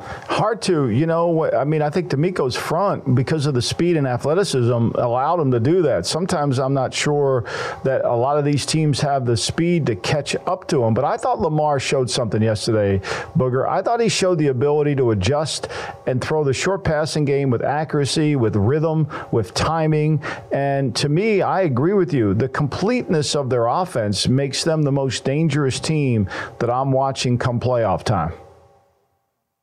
[0.00, 1.50] Hard to, you know.
[1.52, 5.60] I mean, I think DeMeco's front, because of the speed and athleticism, allowed him to
[5.60, 6.06] do that.
[6.06, 7.44] Sometimes I'm not sure
[7.84, 10.94] that a lot of these teams have the speed to catch up to him.
[10.94, 12.98] But I thought Lamar showed something yesterday,
[13.36, 13.68] Booger.
[13.68, 15.68] I thought he showed the ability to adjust
[16.06, 20.22] and throw the short passing game with accuracy, with rhythm, with timing.
[20.52, 22.34] And to me, I agree with you.
[22.34, 27.60] The completeness of their offense makes them the most dangerous team that I'm watching come
[27.60, 28.32] playoff time.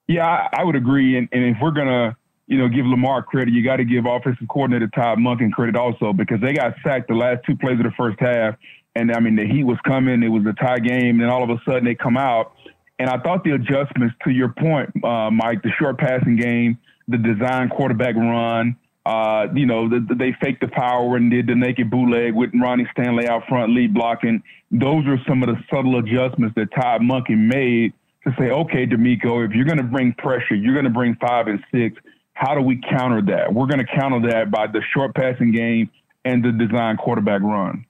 [0.07, 1.17] Yeah, I, I would agree.
[1.17, 2.15] And, and if we're gonna,
[2.47, 6.13] you know, give Lamar credit, you got to give offensive coordinator Todd Monken credit also
[6.13, 8.55] because they got sacked the last two plays of the first half.
[8.95, 10.23] And I mean, the heat was coming.
[10.23, 12.53] It was a tie game, and all of a sudden they come out.
[12.99, 17.17] And I thought the adjustments, to your point, uh, Mike, the short passing game, the
[17.17, 21.55] design quarterback run, uh, you know, the, the, they faked the power and did the
[21.55, 24.41] naked bootleg with Ronnie Stanley out front, lead blocking.
[24.71, 27.93] Those are some of the subtle adjustments that Todd Monken made
[28.27, 31.47] to say, okay, DeMeco, if you're going to bring pressure, you're going to bring five
[31.47, 31.95] and six.
[32.33, 33.53] how do we counter that?
[33.53, 35.89] We're going to counter that by the short passing game
[36.25, 37.85] and the design quarterback run.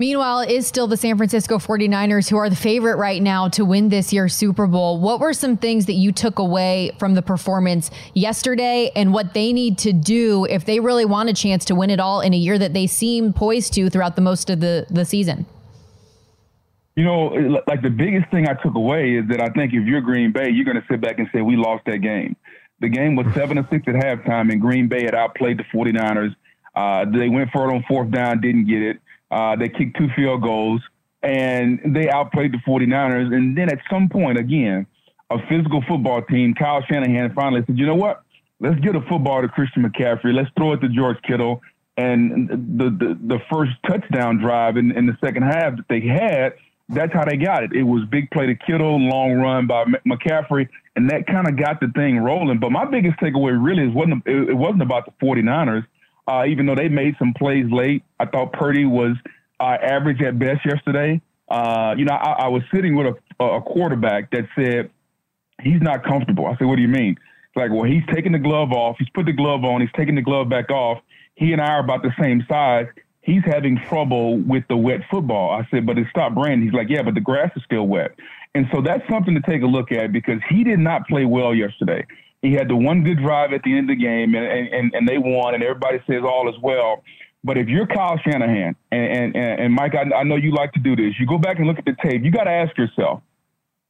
[0.00, 3.64] Meanwhile, it is still the San Francisco 49ers who are the favorite right now to
[3.64, 5.00] win this year's Super Bowl.
[5.00, 9.52] What were some things that you took away from the performance yesterday and what they
[9.52, 12.36] need to do if they really want a chance to win it all in a
[12.36, 15.46] year that they seem poised to throughout the most of the, the season?
[16.98, 20.00] You know, like the biggest thing I took away is that I think if you're
[20.00, 22.34] Green Bay, you're going to sit back and say, we lost that game.
[22.80, 26.34] The game was 7 to 6 at halftime, and Green Bay had outplayed the 49ers.
[26.74, 28.96] Uh, they went for it on fourth down, didn't get it.
[29.30, 30.80] Uh, they kicked two field goals,
[31.22, 33.32] and they outplayed the 49ers.
[33.32, 34.84] And then at some point, again,
[35.30, 38.24] a physical football team, Kyle Shanahan finally said, you know what?
[38.58, 40.34] Let's get a football to Christian McCaffrey.
[40.34, 41.62] Let's throw it to George Kittle.
[41.96, 46.54] And the, the, the first touchdown drive in, in the second half that they had–
[46.88, 47.72] that's how they got it.
[47.72, 51.80] It was big play to Kittle, long run by McCaffrey, and that kind of got
[51.80, 52.58] the thing rolling.
[52.58, 55.86] But my biggest takeaway really is wasn't it wasn't about the 49ers.
[56.26, 59.16] Uh, even though they made some plays late, I thought Purdy was
[59.60, 61.20] uh, average at best yesterday.
[61.48, 63.06] Uh, you know, I, I, was sitting with
[63.40, 64.90] a, a, quarterback that said
[65.62, 66.46] he's not comfortable.
[66.46, 68.96] I said, "What do you mean?" It's like, well, he's taking the glove off.
[68.98, 69.80] He's put the glove on.
[69.80, 70.98] He's taking the glove back off.
[71.34, 72.86] He and I are about the same size
[73.28, 75.50] he's having trouble with the wet football.
[75.50, 76.62] I said, but it stopped raining.
[76.62, 78.12] He's like, yeah, but the grass is still wet.
[78.54, 81.54] And so that's something to take a look at because he did not play well
[81.54, 82.06] yesterday.
[82.40, 85.06] He had the one good drive at the end of the game, and, and, and
[85.06, 87.02] they won, and everybody says all is well.
[87.44, 90.80] But if you're Kyle Shanahan, and, and, and Mike, I, I know you like to
[90.80, 93.20] do this, you go back and look at the tape, you got to ask yourself,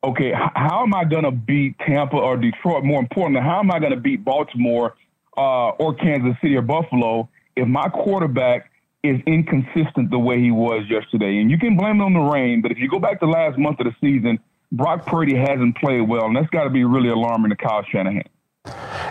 [0.03, 2.83] okay, how am I going to beat Tampa or Detroit?
[2.83, 4.97] More importantly, how am I going to beat Baltimore
[5.37, 8.71] uh, or Kansas City or Buffalo if my quarterback
[9.09, 11.39] is inconsistent the way he was yesterday.
[11.41, 13.59] And you can blame it on the rain, but if you go back to last
[13.59, 14.39] month of the season,
[14.73, 18.25] Brock Purdy hasn't played well, and that's got to be really alarming to Kyle Shanahan.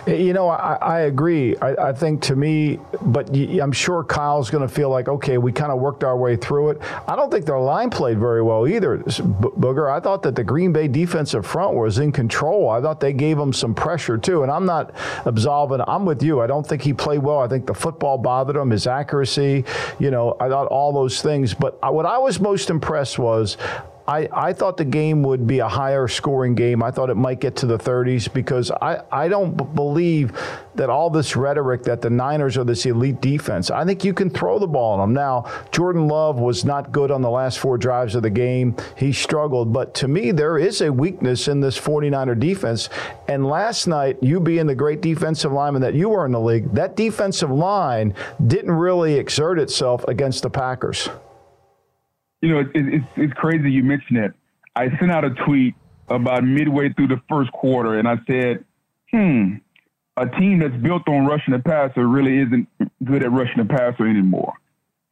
[0.06, 1.56] You know, I, I agree.
[1.58, 5.52] I, I, think to me, but I'm sure Kyle's going to feel like, okay, we
[5.52, 6.78] kind of worked our way through it.
[7.06, 9.90] I don't think their line played very well either, Booger.
[9.90, 12.70] I thought that the Green Bay defensive front was in control.
[12.70, 14.42] I thought they gave them some pressure too.
[14.42, 14.94] And I'm not
[15.26, 15.80] absolving.
[15.86, 16.40] I'm with you.
[16.40, 17.40] I don't think he played well.
[17.40, 19.64] I think the football bothered him, his accuracy.
[19.98, 21.54] You know, I thought all those things.
[21.54, 23.56] But what I was most impressed was
[24.08, 26.82] I, I thought the game would be a higher scoring game.
[26.82, 30.32] I thought it might get to the 30s because I, I don't b- believe
[30.76, 33.70] that all this rhetoric that the Niners are this elite defense.
[33.70, 35.12] I think you can throw the ball on them.
[35.12, 38.74] Now, Jordan Love was not good on the last four drives of the game.
[38.96, 39.74] He struggled.
[39.74, 42.88] But to me, there is a weakness in this 49er defense.
[43.28, 46.72] And last night, you being the great defensive lineman that you were in the league,
[46.72, 48.14] that defensive line
[48.46, 51.10] didn't really exert itself against the Packers
[52.40, 54.32] you know, it, it's it's crazy you mentioned it.
[54.76, 55.74] I sent out a tweet
[56.08, 58.64] about midway through the first quarter, and I said,
[59.10, 59.56] "Hmm,
[60.16, 62.68] a team that's built on rushing the passer really isn't
[63.04, 64.54] good at rushing the passer anymore."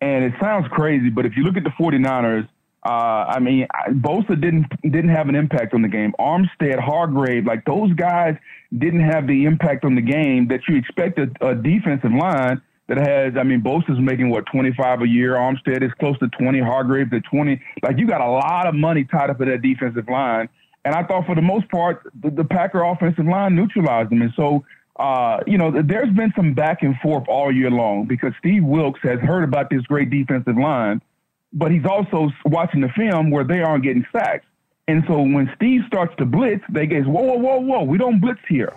[0.00, 2.46] And it sounds crazy, but if you look at the 49ers,
[2.84, 6.14] uh, I mean, Bosa didn't didn't have an impact on the game.
[6.20, 8.36] Armstead, Hargrave, like those guys
[8.76, 12.98] didn't have the impact on the game that you expect a, a defensive line that
[12.98, 15.34] has, I mean, Bosa's making what 25 a year.
[15.34, 16.60] Armstead is close to 20.
[16.60, 17.60] Hargrave to 20.
[17.82, 20.48] Like you got a lot of money tied up in that defensive line.
[20.84, 24.22] And I thought for the most part, the, the Packer offensive line neutralized them.
[24.22, 24.64] And so,
[25.00, 29.00] uh, you know, there's been some back and forth all year long because Steve Wilks
[29.02, 31.02] has heard about this great defensive line,
[31.52, 34.46] but he's also watching the film where they aren't getting sacks.
[34.86, 38.20] And so when Steve starts to blitz, they go, whoa, whoa, whoa, whoa, we don't
[38.20, 38.72] blitz here.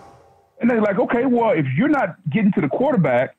[0.60, 3.36] And they're like, okay, well, if you're not getting to the quarterback,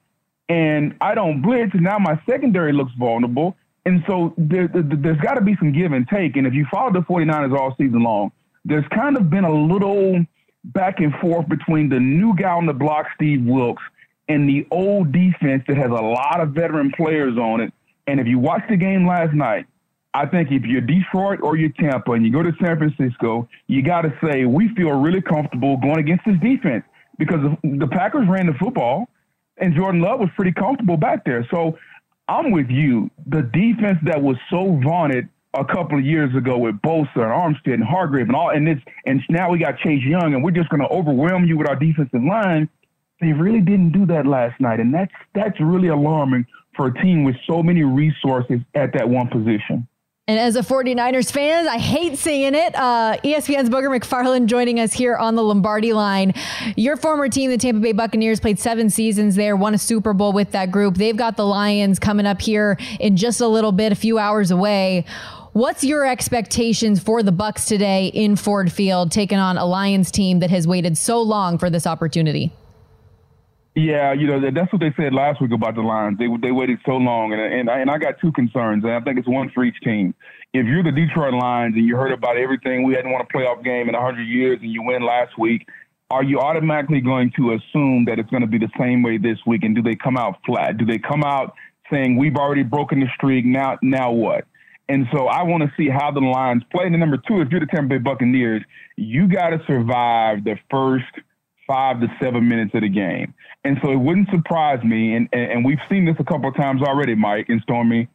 [0.51, 3.57] and I don't blitz, and now my secondary looks vulnerable.
[3.87, 6.37] And so there, there, has got to be some give and take.
[6.37, 8.33] And if you follow the 49ers all season long,
[8.65, 10.27] there's kind of been a little
[10.65, 13.83] back and forth between the new guy on the block, Steve Wilks,
[14.29, 17.73] and the old defense that has a lot of veteran players on it.
[18.09, 19.67] And if you watch the game last night,
[20.15, 23.83] I think if you're Detroit or you're Tampa and you go to San Francisco, you
[23.83, 26.83] got to say, we feel really comfortable going against this defense
[27.19, 29.09] because the Packers ran the football
[29.61, 31.46] and Jordan Love was pretty comfortable back there.
[31.51, 31.79] So
[32.29, 33.11] I'm with you.
[33.27, 37.75] The defense that was so vaunted a couple of years ago with Bosa and Armstead
[37.75, 40.68] and Hargrave and all, and this, and now we got Chase Young, and we're just
[40.68, 42.68] going to overwhelm you with our defensive line.
[43.20, 46.46] They really didn't do that last night, and that's that's really alarming
[46.77, 49.87] for a team with so many resources at that one position.
[50.31, 52.73] And as a 49ers fan, I hate seeing it.
[52.77, 56.35] Uh, ESPN's Booger McFarland joining us here on the Lombardi line.
[56.77, 60.33] Your former team, the Tampa Bay Buccaneers, played seven seasons there, won a Super Bowl
[60.33, 60.95] with that group.
[60.95, 64.53] They've got the Lions coming up here in just a little bit, a few hours
[64.53, 65.05] away.
[65.53, 70.39] What's your expectations for the Bucks today in Ford Field, taking on a Lions team
[70.39, 72.53] that has waited so long for this opportunity?
[73.75, 76.18] Yeah, you know that's what they said last week about the Lions.
[76.18, 79.01] They they waited so long, and and I, and I got two concerns, and I
[79.01, 80.12] think it's one for each team.
[80.53, 83.62] If you're the Detroit Lions and you heard about everything, we hadn't won a playoff
[83.62, 85.68] game in 100 years, and you win last week,
[86.11, 89.39] are you automatically going to assume that it's going to be the same way this
[89.47, 89.62] week?
[89.62, 90.77] And do they come out flat?
[90.77, 91.55] Do they come out
[91.89, 93.45] saying we've already broken the streak?
[93.45, 94.45] Now, now what?
[94.89, 96.87] And so I want to see how the Lions play.
[96.87, 98.64] And number two, if you're the Tampa Bay Buccaneers,
[98.97, 101.05] you got to survive the first
[101.64, 103.33] five to seven minutes of the game.
[103.65, 106.81] And so it wouldn't surprise me, and, and, we've seen this a couple of times
[106.83, 108.09] already, Mike and Stormy,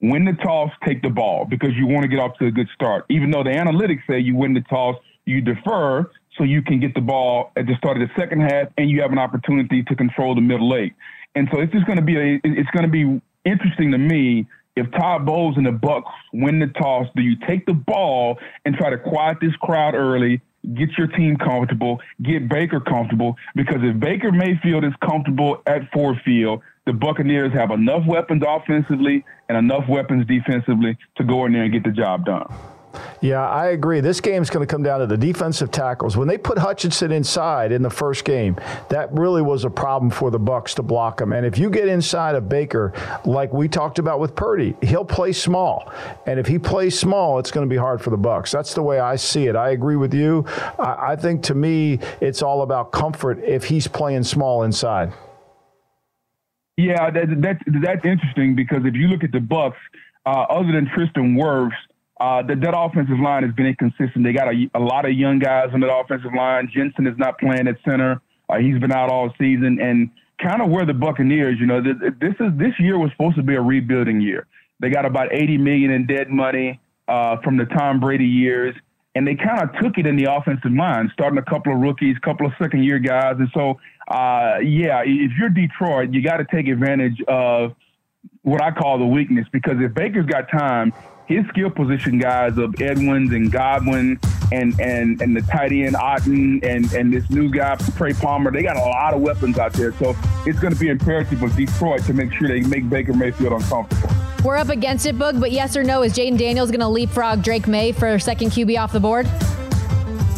[0.00, 2.68] win the toss, take the ball because you want to get off to a good
[2.74, 3.04] start.
[3.10, 6.08] Even though the analytics say you win the toss, you defer
[6.38, 9.00] so you can get the ball at the start of the second half and you
[9.00, 10.94] have an opportunity to control the middle eight.
[11.34, 14.46] And so it's just going to be a, it's going to be interesting to me
[14.76, 18.74] if Todd Bowles and the Bucks win the toss, do you take the ball and
[18.76, 20.42] try to quiet this crowd early,
[20.74, 23.36] get your team comfortable, get Baker comfortable?
[23.54, 29.24] Because if Baker Mayfield is comfortable at Ford Field, the Buccaneers have enough weapons offensively
[29.48, 32.46] and enough weapons defensively to go in there and get the job done.
[33.20, 34.00] Yeah, I agree.
[34.00, 36.16] This game's going to come down to the defensive tackles.
[36.16, 38.56] When they put Hutchinson inside in the first game,
[38.88, 41.32] that really was a problem for the Bucks to block him.
[41.32, 42.92] And if you get inside of Baker,
[43.24, 45.92] like we talked about with Purdy, he'll play small.
[46.26, 48.50] And if he plays small, it's going to be hard for the Bucks.
[48.52, 49.56] That's the way I see it.
[49.56, 50.44] I agree with you.
[50.78, 55.12] I, I think to me, it's all about comfort if he's playing small inside.
[56.76, 59.78] Yeah, that, that, that's interesting because if you look at the Bucks,
[60.26, 61.70] uh, other than Tristan Wirfs,
[62.18, 64.24] uh, that, that offensive line has been inconsistent.
[64.24, 66.70] They got a, a lot of young guys on that offensive line.
[66.72, 68.20] Jensen is not playing at center.
[68.48, 70.10] Uh, he's been out all season, and
[70.40, 73.42] kind of where the Buccaneers, you know, this, this is this year was supposed to
[73.42, 74.46] be a rebuilding year.
[74.80, 78.74] They got about 80 million in dead money uh, from the Tom Brady years,
[79.14, 82.16] and they kind of took it in the offensive line, starting a couple of rookies,
[82.18, 86.44] couple of second year guys, and so uh, yeah, if you're Detroit, you got to
[86.44, 87.74] take advantage of
[88.42, 90.92] what I call the weakness because if Baker's got time,
[91.26, 94.18] his skill position guys of Edwards and Godwin
[94.52, 98.62] and and and the tight end Otton and and this new guy Trey Palmer, they
[98.62, 99.92] got a lot of weapons out there.
[99.94, 100.16] So
[100.46, 104.14] it's going to be imperative of Detroit to make sure they make Baker Mayfield uncomfortable.
[104.44, 107.42] We're up against it, Boog, but yes or no, is Jayden Daniels going to leapfrog
[107.42, 109.26] Drake Maye for second QB off the board?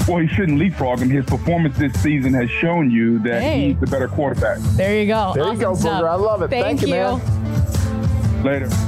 [0.09, 1.11] Well, he shouldn't leapfrog him.
[1.11, 3.72] His performance this season has shown you that hey.
[3.72, 4.61] he's the better quarterback.
[4.76, 5.32] There you go.
[5.34, 6.09] There awesome you go, Booger.
[6.09, 6.49] I love it.
[6.49, 8.43] Thank, Thank you, you, man.
[8.43, 8.88] Later.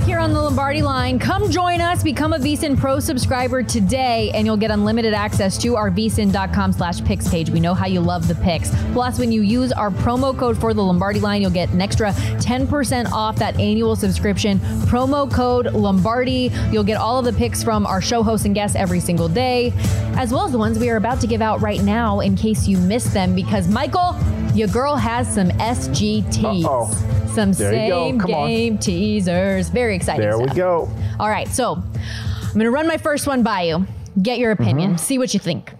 [0.00, 2.02] Back here on the Lombardi line, come join us.
[2.02, 7.04] Become a VSIN Pro subscriber today, and you'll get unlimited access to our VSIN.com slash
[7.04, 7.50] picks page.
[7.50, 8.70] We know how you love the picks.
[8.94, 12.12] Plus, when you use our promo code for the Lombardi line, you'll get an extra
[12.12, 14.58] 10% off that annual subscription.
[14.88, 16.50] Promo code Lombardi.
[16.72, 19.70] You'll get all of the picks from our show hosts and guests every single day,
[20.16, 22.66] as well as the ones we are about to give out right now in case
[22.66, 24.16] you missed them, because Michael,
[24.54, 26.64] your girl has some SGTs.
[26.64, 27.10] Uh-oh.
[27.34, 28.78] Some there same game on.
[28.78, 29.68] teasers.
[29.68, 30.22] Very exciting.
[30.22, 30.50] There stuff.
[30.50, 30.90] we go.
[31.18, 33.86] All right, so I'm going to run my first one by you.
[34.20, 34.90] Get your opinion.
[34.90, 34.98] Mm-hmm.
[34.98, 35.72] See what you think.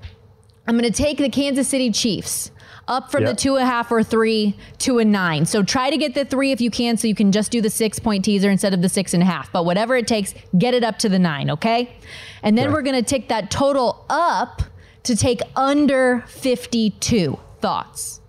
[0.67, 2.51] I'm going to take the Kansas City Chiefs
[2.87, 3.31] up from yep.
[3.31, 5.47] the two and a half or three to a nine.
[5.47, 7.71] So try to get the three if you can, so you can just do the
[7.71, 9.51] six point teaser instead of the six and a half.
[9.53, 11.97] But whatever it takes, get it up to the nine, okay?
[12.43, 14.63] And then we're going to take that total up
[15.05, 17.39] to take under 52.
[17.61, 18.21] Thoughts?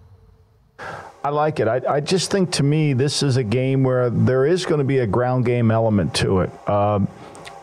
[1.24, 1.68] I like it.
[1.68, 4.86] I, I, just think to me, this is a game where there is going to
[4.86, 6.70] be a ground game element to it.
[6.70, 7.08] Um,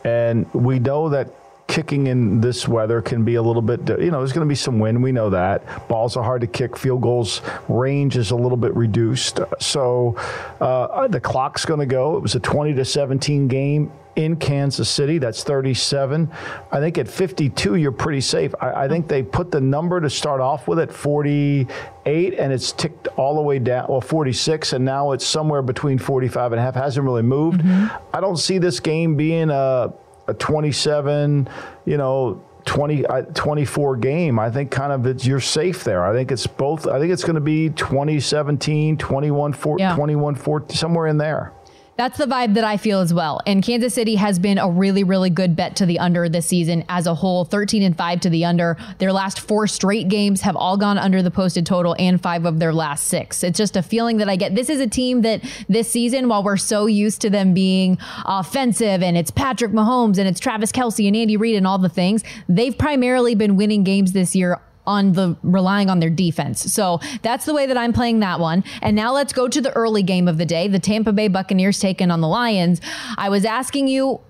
[0.05, 1.27] and we know that
[1.67, 4.55] kicking in this weather can be a little bit, you know, there's going to be
[4.55, 5.03] some wind.
[5.03, 5.87] We know that.
[5.89, 6.77] Balls are hard to kick.
[6.77, 9.41] Field goals range is a little bit reduced.
[9.59, 10.15] So
[10.61, 12.15] uh, the clock's going to go.
[12.15, 15.17] It was a 20 to 17 game in Kansas City.
[15.17, 16.29] That's 37.
[16.71, 18.53] I think at 52, you're pretty safe.
[18.59, 22.73] I, I, think they put the number to start off with at 48, and it's
[22.73, 26.63] ticked all the way down, well, 46, and now it's somewhere between 45 and a
[26.63, 26.75] half.
[26.75, 27.61] Hasn't really moved.
[27.61, 27.95] Mm-hmm.
[28.13, 29.93] I don't see this game being a
[30.29, 31.49] a 27,
[31.85, 34.37] you know, 20, uh, 24 game.
[34.37, 36.05] I think kind of it's, you're safe there.
[36.05, 36.87] I think it's both.
[36.87, 39.95] I think it's going to be 2017, 21, 4, yeah.
[39.95, 41.51] 21, 4, somewhere in there.
[41.99, 43.41] That's the vibe that I feel as well.
[43.45, 46.85] And Kansas City has been a really, really good bet to the under this season
[46.87, 48.77] as a whole 13 and 5 to the under.
[48.99, 52.59] Their last four straight games have all gone under the posted total and five of
[52.59, 53.43] their last six.
[53.43, 54.55] It's just a feeling that I get.
[54.55, 59.03] This is a team that this season, while we're so used to them being offensive
[59.03, 62.23] and it's Patrick Mahomes and it's Travis Kelce and Andy Reid and all the things,
[62.47, 66.71] they've primarily been winning games this year on the relying on their defense.
[66.73, 68.63] So that's the way that I'm playing that one.
[68.81, 71.79] And now let's go to the early game of the day, the Tampa Bay Buccaneers
[71.79, 72.81] taking on the Lions.
[73.17, 74.21] I was asking you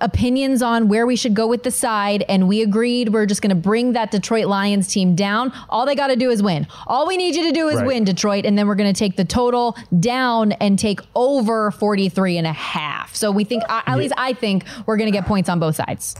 [0.00, 3.50] opinions on where we should go with the side, and we agreed we're just going
[3.50, 5.52] to bring that Detroit Lions team down.
[5.68, 6.66] All they got to do is win.
[6.86, 7.86] All we need you to do is right.
[7.86, 12.38] win, Detroit, and then we're going to take the total down and take over 43
[12.38, 13.14] and a half.
[13.14, 13.96] So we think, at yeah.
[13.96, 16.16] least I think, we're going to get points on both sides.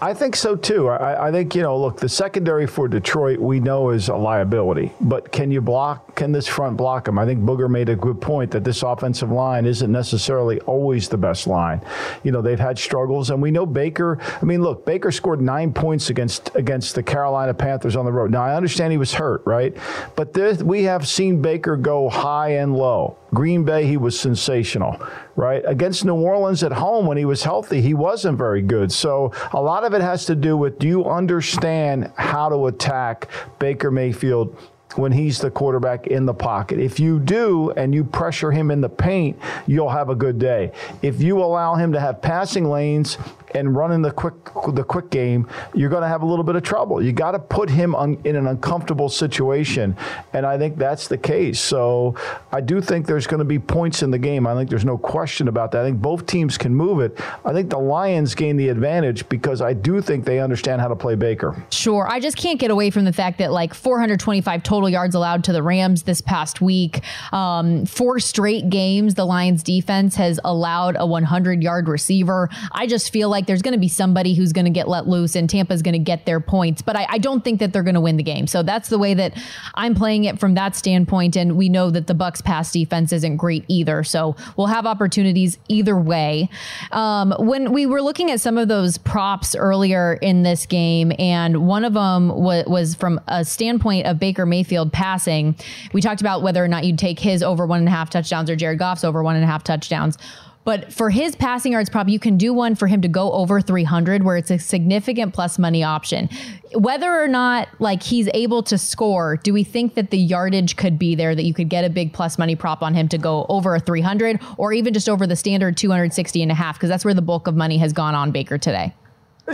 [0.00, 0.88] I think so too.
[0.88, 4.92] I, I, think, you know, look, the secondary for Detroit we know is a liability,
[5.00, 7.18] but can you block, can this front block him?
[7.18, 11.18] I think Booger made a good point that this offensive line isn't necessarily always the
[11.18, 11.80] best line.
[12.24, 15.72] You know, they've had struggles, and we know Baker, I mean, look, Baker scored nine
[15.72, 18.30] points against against the Carolina Panthers on the road.
[18.30, 19.76] Now, I understand he was hurt, right?
[20.16, 23.18] But this, we have seen Baker go high and low.
[23.34, 24.98] Green Bay, he was sensational,
[25.34, 25.62] right?
[25.66, 28.90] Against New Orleans at home, when he was healthy, he wasn't very good.
[28.90, 33.28] So a lot of it has to do with do you understand how to attack
[33.58, 34.56] Baker Mayfield
[34.98, 36.78] when he's the quarterback in the pocket.
[36.78, 40.72] If you do and you pressure him in the paint, you'll have a good day.
[41.02, 43.18] If you allow him to have passing lanes
[43.54, 44.34] and running the quick
[44.74, 47.02] the quick game, you're going to have a little bit of trouble.
[47.02, 49.96] You got to put him un, in an uncomfortable situation,
[50.32, 51.60] and I think that's the case.
[51.60, 52.14] So
[52.52, 54.46] I do think there's going to be points in the game.
[54.46, 55.82] I think there's no question about that.
[55.82, 57.18] I think both teams can move it.
[57.44, 60.96] I think the Lions gain the advantage because I do think they understand how to
[60.96, 61.64] play Baker.
[61.70, 65.44] Sure, I just can't get away from the fact that like 425 total yards allowed
[65.44, 67.02] to the Rams this past week.
[67.32, 72.48] Um, four straight games, the Lions defense has allowed a 100 yard receiver.
[72.72, 75.06] I just feel like like there's going to be somebody who's going to get let
[75.06, 76.80] loose and Tampa's going to get their points.
[76.80, 78.46] But I, I don't think that they're going to win the game.
[78.46, 79.34] So that's the way that
[79.74, 81.36] I'm playing it from that standpoint.
[81.36, 84.02] And we know that the Bucks pass defense isn't great either.
[84.04, 86.48] So we'll have opportunities either way.
[86.92, 91.68] Um, when we were looking at some of those props earlier in this game, and
[91.68, 95.54] one of them was, was from a standpoint of Baker Mayfield passing,
[95.92, 98.50] we talked about whether or not you'd take his over one and a half touchdowns
[98.50, 100.18] or Jared Goff's over one and a half touchdowns.
[100.66, 103.60] But for his passing yards prop, you can do one for him to go over
[103.60, 106.28] 300 where it's a significant plus money option.
[106.74, 110.98] Whether or not like he's able to score, do we think that the yardage could
[110.98, 113.46] be there that you could get a big plus money prop on him to go
[113.48, 117.04] over a 300 or even just over the standard 260 and a half because that's
[117.04, 118.92] where the bulk of money has gone on Baker today?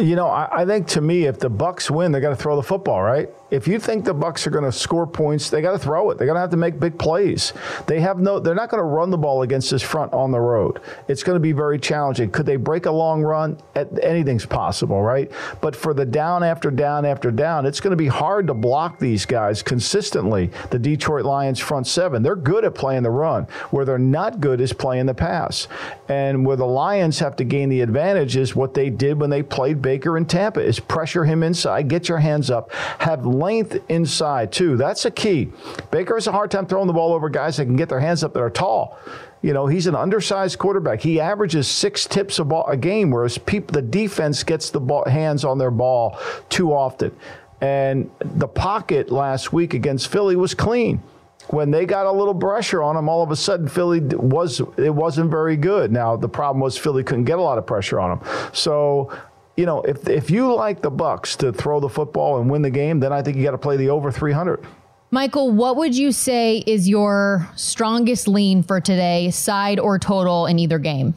[0.00, 2.56] You know, I, I, think to me, if the Bucks win, they got to throw
[2.56, 3.28] the football, right?
[3.50, 6.16] If you think the Bucks are going to score points, they got to throw it.
[6.16, 7.52] They're going to have to make big plays.
[7.86, 8.40] They have no.
[8.40, 10.80] They're not going to run the ball against this front on the road.
[11.08, 12.30] It's going to be very challenging.
[12.30, 13.58] Could they break a long run?
[14.02, 15.30] Anything's possible, right?
[15.60, 18.98] But for the down after down after down, it's going to be hard to block
[18.98, 20.50] these guys consistently.
[20.70, 23.44] The Detroit Lions front seven, they're good at playing the run.
[23.70, 25.68] Where they're not good is playing the pass.
[26.08, 29.42] And where the Lions have to gain the advantage is what they did when they
[29.42, 34.52] played Baker in Tampa is pressure him inside, get your hands up, have length inside
[34.52, 34.76] too.
[34.76, 35.50] That's a key.
[35.90, 38.24] Baker has a hard time throwing the ball over guys that can get their hands
[38.24, 38.98] up that are tall.
[39.42, 41.00] You know, he's an undersized quarterback.
[41.00, 45.44] He averages six tips a, ball, a game, whereas the defense gets the ball, hands
[45.44, 46.18] on their ball
[46.48, 47.14] too often.
[47.60, 51.02] And the pocket last week against Philly was clean
[51.48, 54.94] when they got a little pressure on him, all of a sudden Philly was it
[54.94, 55.92] wasn't very good.
[55.92, 58.26] Now the problem was Philly couldn't get a lot of pressure on him.
[58.52, 59.12] So
[59.56, 62.70] you know, if if you like the Bucks to throw the football and win the
[62.70, 64.64] game, then I think you got to play the over 300.
[65.10, 70.58] Michael, what would you say is your strongest lean for today, side or total in
[70.58, 71.14] either game?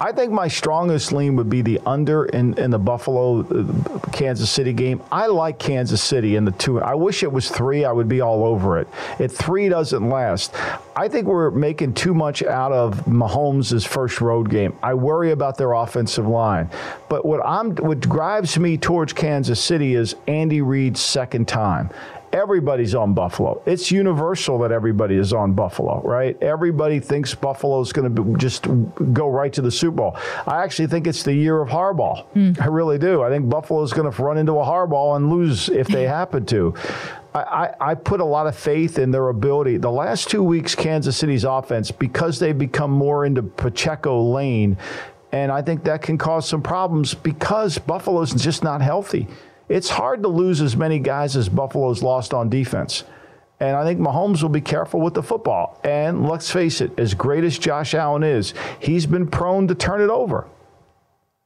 [0.00, 4.48] I think my strongest lean would be the under in, in the Buffalo uh, Kansas
[4.48, 5.02] City game.
[5.10, 6.80] I like Kansas City in the two.
[6.80, 7.84] I wish it was three.
[7.84, 8.86] I would be all over it.
[9.18, 10.54] At three doesn't last.
[10.94, 14.78] I think we're making too much out of Mahomes' first road game.
[14.80, 16.70] I worry about their offensive line.
[17.08, 21.90] But what I'm what drives me towards Kansas City is Andy Reid's second time
[22.32, 23.62] everybody's on Buffalo.
[23.66, 26.40] It's universal that everybody is on Buffalo, right?
[26.42, 28.66] Everybody thinks Buffalo is going to just
[29.12, 30.16] go right to the Super Bowl.
[30.46, 32.26] I actually think it's the year of Harbaugh.
[32.34, 32.60] Mm.
[32.60, 33.22] I really do.
[33.22, 36.46] I think Buffalo is going to run into a Harbaugh and lose if they happen
[36.46, 36.74] to.
[37.34, 39.76] I, I, put a lot of faith in their ability.
[39.76, 44.76] The last two weeks, Kansas City's offense, because they've become more into Pacheco lane,
[45.30, 49.28] and I think that can cause some problems because Buffalo's just not healthy
[49.68, 53.04] it's hard to lose as many guys as Buffalo's lost on defense.
[53.60, 55.80] And I think Mahomes will be careful with the football.
[55.82, 60.00] And let's face it, as great as Josh Allen is, he's been prone to turn
[60.00, 60.46] it over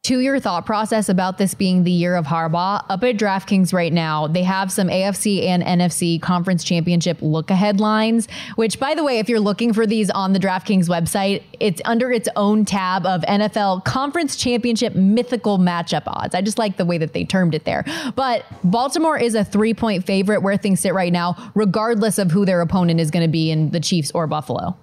[0.02, 3.92] to your thought process about this being the year of Harbaugh, up at DraftKings right
[3.92, 8.26] now, they have some AFC and NFC conference championship look ahead lines,
[8.56, 12.10] which, by the way, if you're looking for these on the DraftKings website, it's under
[12.10, 16.34] its own tab of NFL conference championship mythical matchup odds.
[16.34, 17.84] I just like the way that they termed it there.
[18.16, 22.44] But Baltimore is a three point favorite where things sit right now, regardless of who
[22.44, 24.76] their opponent is going to be in the Chiefs or Buffalo.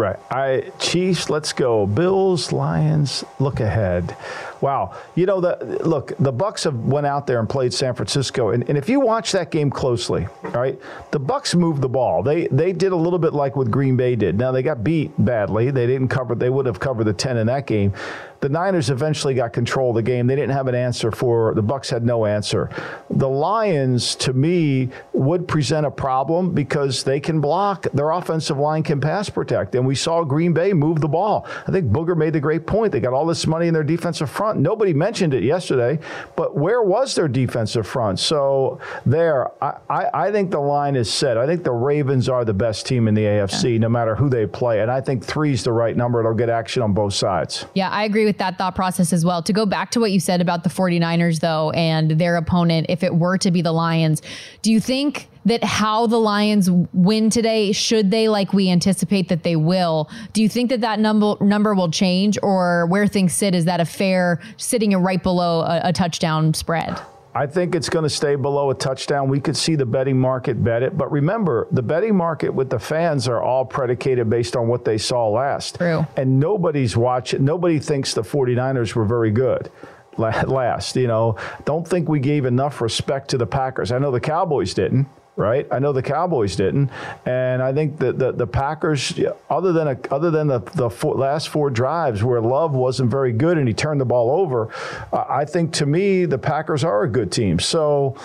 [0.00, 0.18] Right.
[0.30, 1.86] I Chiefs, let's go.
[1.86, 4.16] Bills, Lions, look ahead.
[4.60, 4.96] Wow.
[5.14, 8.68] You know the look, the Bucks have went out there and played San Francisco and,
[8.68, 10.78] and if you watch that game closely, all right,
[11.10, 12.22] the Bucks moved the ball.
[12.22, 14.38] They they did a little bit like what Green Bay did.
[14.38, 15.70] Now they got beat badly.
[15.70, 17.92] They didn't cover they would have covered the 10 in that game
[18.40, 20.26] the Niners eventually got control of the game.
[20.26, 22.70] They didn't have an answer for the Bucks had no answer.
[23.10, 27.86] The Lions, to me, would present a problem because they can block.
[27.92, 31.46] Their offensive line can pass protect, and we saw Green Bay move the ball.
[31.66, 32.92] I think Booger made the great point.
[32.92, 34.49] They got all this money in their defensive front.
[34.56, 35.98] Nobody mentioned it yesterday,
[36.36, 38.18] but where was their defensive front?
[38.18, 41.36] So there, I, I, I think the line is set.
[41.36, 43.78] I think the Ravens are the best team in the AFC, yeah.
[43.78, 46.20] no matter who they play, and I think three is the right number.
[46.20, 47.66] It'll get action on both sides.
[47.74, 49.42] Yeah, I agree with that thought process as well.
[49.42, 53.02] To go back to what you said about the 49ers, though, and their opponent, if
[53.02, 54.22] it were to be the Lions,
[54.62, 59.42] do you think that how the Lions win today, should they, like we anticipate that
[59.42, 63.54] they will, do you think that that number number will change, or where things sit
[63.54, 67.00] is that a fair sitting right below a, a touchdown spread?
[67.32, 69.28] I think it's going to stay below a touchdown.
[69.28, 70.98] We could see the betting market bet it.
[70.98, 74.98] But remember, the betting market with the fans are all predicated based on what they
[74.98, 75.76] saw last.
[75.76, 76.04] True.
[76.16, 79.70] And nobody's watching, nobody thinks the 49ers were very good
[80.18, 80.96] last.
[80.96, 83.92] You know, don't think we gave enough respect to the Packers.
[83.92, 85.66] I know the Cowboys didn't right?
[85.70, 86.90] I know the Cowboys didn't,
[87.24, 89.18] and I think that the, the Packers,
[89.48, 93.32] other than a, other than the, the four, last four drives where Love wasn't very
[93.32, 94.70] good and he turned the ball over,
[95.12, 97.58] uh, I think to me the Packers are a good team.
[97.58, 98.16] So,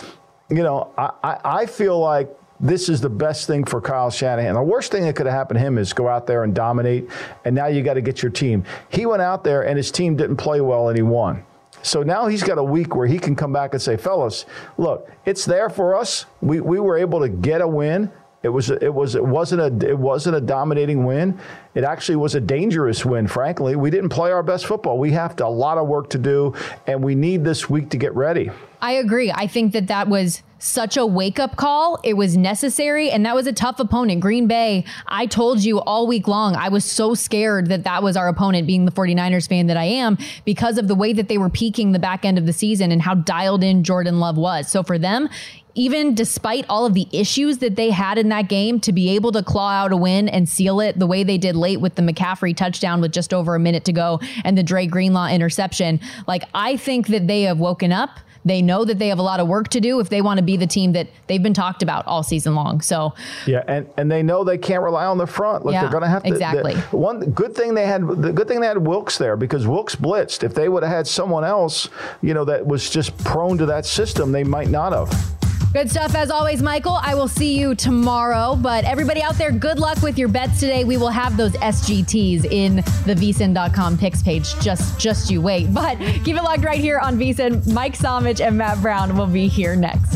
[0.49, 2.29] you know, I, I, I feel like
[2.59, 4.53] this is the best thing for Kyle Shanahan.
[4.53, 7.09] The worst thing that could have happened to him is go out there and dominate,
[7.43, 8.63] and now you got to get your team.
[8.89, 11.45] He went out there and his team didn't play well and he won.
[11.86, 14.47] So now he's got a week where he can come back and say, fellas,
[14.79, 16.25] look, it's there for us.
[16.41, 18.11] We, we were able to get a win.
[18.41, 21.39] It was it was it wasn't a it wasn't a dominating win.
[21.76, 23.28] It actually was a dangerous win.
[23.28, 24.97] Frankly, we didn't play our best football.
[24.97, 26.53] We have to, a lot of work to do,
[26.88, 28.49] and we need this week to get ready.
[28.82, 29.32] I agree.
[29.32, 31.99] I think that that was such a wake up call.
[32.03, 34.21] It was necessary, and that was a tough opponent.
[34.21, 38.15] Green Bay, I told you all week long, I was so scared that that was
[38.15, 41.38] our opponent, being the 49ers fan that I am, because of the way that they
[41.38, 44.71] were peaking the back end of the season and how dialed in Jordan Love was.
[44.71, 45.30] So for them,
[45.76, 49.34] even despite all of the issues that they had in that game, to be able
[49.34, 52.03] to claw out a win and seal it the way they did late with the
[52.03, 56.43] McCaffrey touchdown with just over a minute to go and the Dre Greenlaw interception, like
[56.53, 59.47] I think that they have woken up they know that they have a lot of
[59.47, 62.05] work to do if they want to be the team that they've been talked about
[62.05, 62.80] all season long.
[62.80, 63.16] So
[63.47, 65.66] yeah, and, and they know they can't rely on the front.
[65.66, 66.76] Look, yeah, they're going to have to exactly.
[66.76, 69.95] The, one good thing they had the good thing they had Wilks there because Wilks
[69.95, 70.43] blitzed.
[70.43, 71.89] If they would have had someone else,
[72.22, 75.36] you know, that was just prone to that system, they might not have.
[75.76, 76.97] Good stuff as always, Michael.
[77.01, 78.55] I will see you tomorrow.
[78.55, 80.86] But everybody out there, good luck with your bets today.
[80.86, 84.57] We will have those SGTs in the vsin.com picks page.
[84.61, 85.73] Just just you wait.
[85.73, 87.67] But keep it locked right here on vsin.
[87.73, 90.15] Mike Somich and Matt Brown will be here next.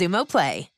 [0.01, 0.70] Xumo Play.